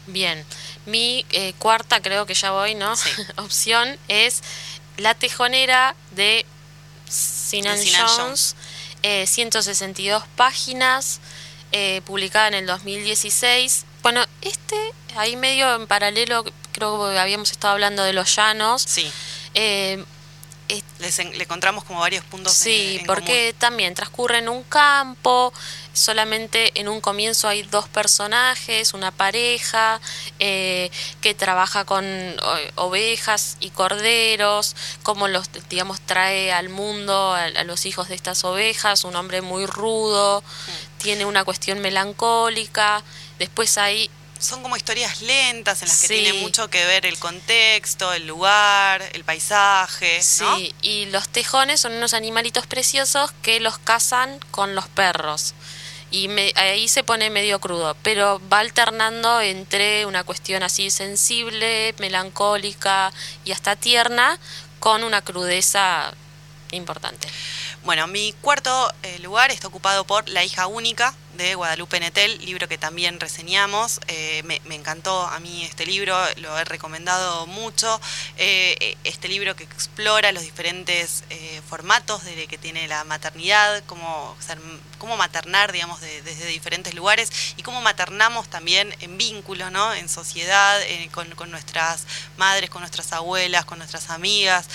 [0.07, 0.45] Bien,
[0.86, 2.95] mi eh, cuarta, creo que ya voy, ¿no?
[2.95, 3.09] Sí.
[3.38, 4.41] Opción es
[4.97, 6.45] La Tejonera de
[7.09, 8.55] Sinan Sinan Jones,
[9.03, 11.19] eh, 162 páginas,
[11.71, 13.86] eh, publicada en el 2016.
[14.01, 14.77] Bueno, este,
[15.15, 18.83] ahí medio en paralelo, creo que habíamos estado hablando de los llanos.
[18.83, 19.11] sí
[19.55, 20.03] eh,
[20.99, 25.53] les en- le encontramos como varios puntos Sí, en porque también transcurre en un campo,
[25.93, 30.01] solamente en un comienzo hay dos personajes, una pareja
[30.39, 30.89] eh,
[31.22, 32.05] que trabaja con
[32.76, 38.43] ovejas y corderos, como los, digamos, trae al mundo a, a los hijos de estas
[38.43, 40.43] ovejas, un hombre muy rudo,
[40.97, 43.03] tiene una cuestión melancólica.
[43.39, 44.09] Después hay
[44.46, 46.14] Son como historias lentas en las que Sí.
[46.16, 50.58] tiene mucho que ver el contexto, el lugar, el paisaje, ¿no?
[50.58, 55.54] Sí, y los tejones son unos animalitos preciosos que los cazan con los perros.
[56.12, 61.96] Y me- ahí se pone medio crudo, pero va alternando entre una cuestión así sensible,
[61.98, 63.12] melancólica
[63.43, 64.38] y hasta tierna,
[64.80, 66.14] con una crudeza
[66.72, 67.28] importante.
[67.84, 72.67] Bueno, mi cuarto eh, lugar está ocupado por La hija única de Guadalupe Netel, libro
[72.67, 73.99] que también reseñamos.
[74.07, 77.99] Eh, me, encantó a mí este libro, lo he recomendado mucho.
[78.38, 81.23] Eh, eh, este libro que explora los diferentes
[81.69, 84.36] formatos de que tiene la maternidad, cómo,
[84.97, 89.93] cómo maternar, digamos, de- desde diferentes lugares y cómo maternamos también en vínculo, ¿no?
[89.93, 90.79] En sociedad,
[91.11, 92.05] con, nuestras
[92.38, 94.67] madres, con nuestras abuelas, con nuestras amigas.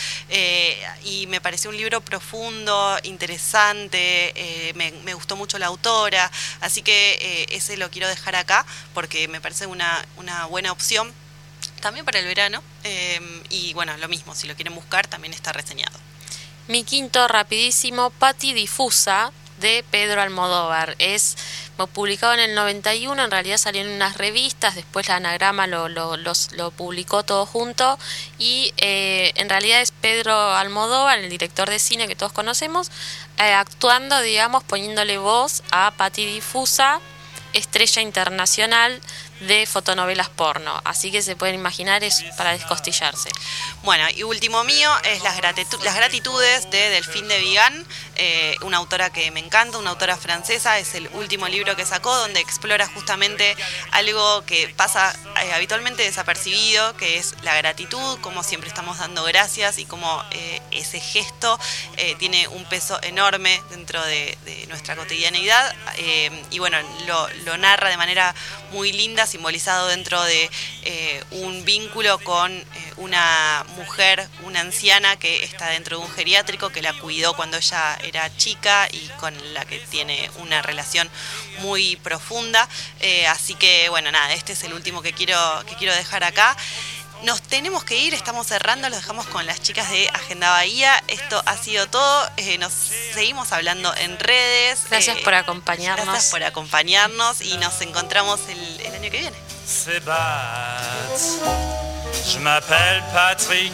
[1.04, 6.30] Y me pareció un libro profundo, interesante, me gustó mucho la autora,
[6.61, 11.12] así que eh, ese lo quiero dejar acá porque me parece una, una buena opción
[11.80, 12.62] también para el verano.
[12.84, 13.20] eh,
[13.51, 15.98] y bueno, lo mismo, si lo quieren buscar, también está reseñado.
[16.68, 20.96] Mi quinto, rapidísimo, Pati Difusa, de Pedro Almodóvar.
[20.98, 21.36] Es
[21.86, 26.16] publicado en el 91, en realidad salió en unas revistas, después la anagrama lo, lo,
[26.16, 27.98] lo publicó todo junto
[28.38, 32.90] y eh, en realidad es Pedro Almodóvar, el director de cine que todos conocemos,
[33.38, 37.00] eh, actuando, digamos, poniéndole voz a Pati Difusa,
[37.52, 39.00] estrella internacional
[39.41, 40.80] de fotonovelas porno.
[40.84, 43.30] Así que se pueden imaginar, es para descostillarse.
[43.82, 45.41] Bueno, y último mío es Las,
[45.82, 47.86] las gratitudes de Delfín de Vigan,
[48.16, 52.14] eh, una autora que me encanta, una autora francesa, es el último libro que sacó
[52.14, 53.57] donde explora justamente
[53.93, 59.78] algo que pasa eh, habitualmente desapercibido, que es la gratitud, como siempre estamos dando gracias
[59.78, 61.59] y cómo eh, ese gesto
[62.18, 64.36] tiene un peso enorme dentro de,
[64.68, 65.74] nuestra cotidianeidad
[66.51, 66.78] y bueno,
[67.45, 68.34] lo narra de manera
[68.72, 70.51] muy linda, simbolizado dentro de
[70.83, 72.64] eh, un vínculo con eh,
[72.97, 77.97] una mujer, una anciana que está dentro de un geriátrico que la cuidó cuando ella
[78.03, 81.09] era chica y con la que tiene una relación
[81.61, 82.68] muy profunda.
[83.01, 86.57] Eh, así que bueno, nada, este es el último que quiero, que quiero dejar acá.
[87.23, 91.03] Nos tenemos que ir, estamos cerrando, los dejamos con las chicas de Agenda Bahía.
[91.09, 92.31] Esto ha sido todo.
[92.39, 92.73] eh, nos
[93.12, 94.81] seguimos hablando en redes.
[94.89, 96.07] Gracias eh, por acompañarnos.
[96.07, 99.37] Gracias por acompañarnos y nos encontramos el, el año que viene.
[99.66, 101.21] se battent.
[102.27, 103.73] Je m'appelle Patrick,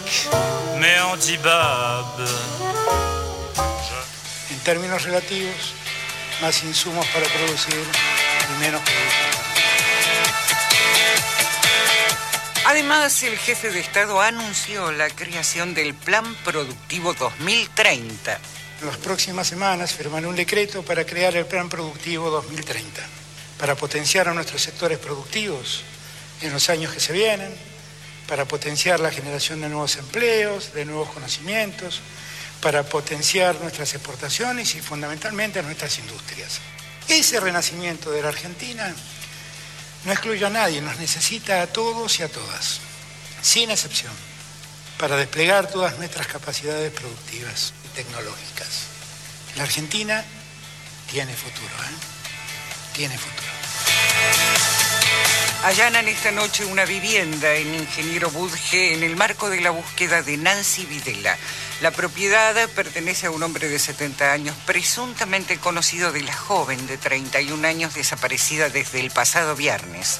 [0.79, 2.29] mais on dit Bob.
[4.51, 5.73] En términos relativos,
[6.43, 7.85] más insumos para producir
[8.51, 9.46] y menos productos.
[12.69, 18.41] Además, el jefe de Estado anunció la creación del Plan Productivo 2030.
[18.81, 23.01] En las próximas semanas firmaré un decreto para crear el Plan Productivo 2030,
[23.57, 25.85] para potenciar a nuestros sectores productivos
[26.41, 27.55] en los años que se vienen,
[28.27, 32.01] para potenciar la generación de nuevos empleos, de nuevos conocimientos,
[32.61, 36.59] para potenciar nuestras exportaciones y fundamentalmente nuestras industrias.
[37.07, 38.93] Ese renacimiento de la Argentina
[40.07, 42.79] no excluye a nadie, nos necesita a todos y a todas,
[43.43, 44.13] sin excepción,
[44.99, 48.87] para desplegar todas nuestras capacidades productivas y tecnológicas.
[49.57, 50.25] La Argentina
[51.11, 52.95] tiene futuro, ¿eh?
[52.95, 53.49] Tiene futuro.
[55.65, 60.37] Allanan esta noche una vivienda en Ingeniero Budge en el marco de la búsqueda de
[60.37, 61.37] Nancy Videla.
[61.83, 66.97] La propiedad pertenece a un hombre de 70 años, presuntamente conocido de la joven de
[66.97, 70.18] 31 años desaparecida desde el pasado viernes.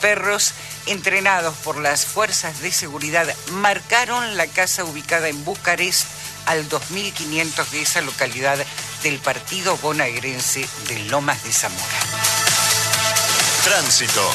[0.00, 0.52] Perros
[0.86, 6.08] entrenados por las fuerzas de seguridad marcaron la casa ubicada en Bucarest
[6.46, 8.58] al 2500 de esa localidad
[9.04, 12.00] del partido bonaerense de Lomas de Zamora.
[13.62, 14.28] Tránsito.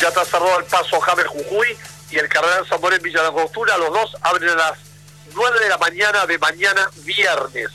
[0.00, 1.76] Ya está cerrado el paso James Jujuy
[2.12, 3.30] y el Cardenal Zamora en Villa de.
[3.30, 4.91] Los dos abren las
[5.34, 7.70] 9 de la mañana de mañana viernes.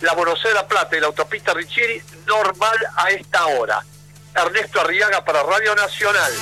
[0.00, 3.84] La Buenos Aires La Plata y la autopista Richieri normal a esta hora.
[4.34, 6.32] Ernesto Arriaga para Radio Nacional.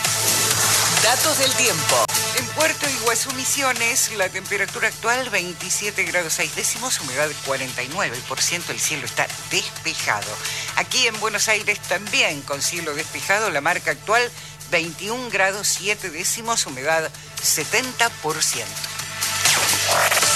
[1.03, 2.05] Datos del tiempo.
[2.37, 9.05] En Puerto Iguazú Misiones, la temperatura actual 27 grados 6 décimos, humedad 49%, el cielo
[9.05, 10.31] está despejado.
[10.77, 14.23] Aquí en Buenos Aires también con cielo despejado, la marca actual
[14.71, 17.11] 21 grados 7 décimos, humedad
[17.43, 20.30] 70%.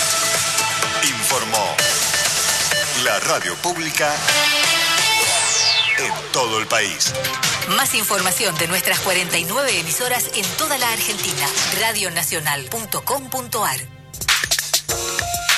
[1.02, 1.76] Informó
[3.04, 4.10] la radio pública
[5.98, 7.12] en todo el país.
[7.76, 11.46] Más información de nuestras 49 emisoras en toda la Argentina.
[11.80, 13.80] Radionacional.com.ar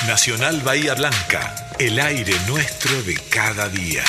[0.07, 4.03] Nacional Bahía Blanca, el aire nuestro de cada día.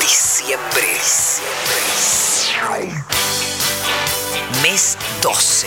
[0.00, 0.88] Diciembre.
[4.62, 5.66] Mes 12.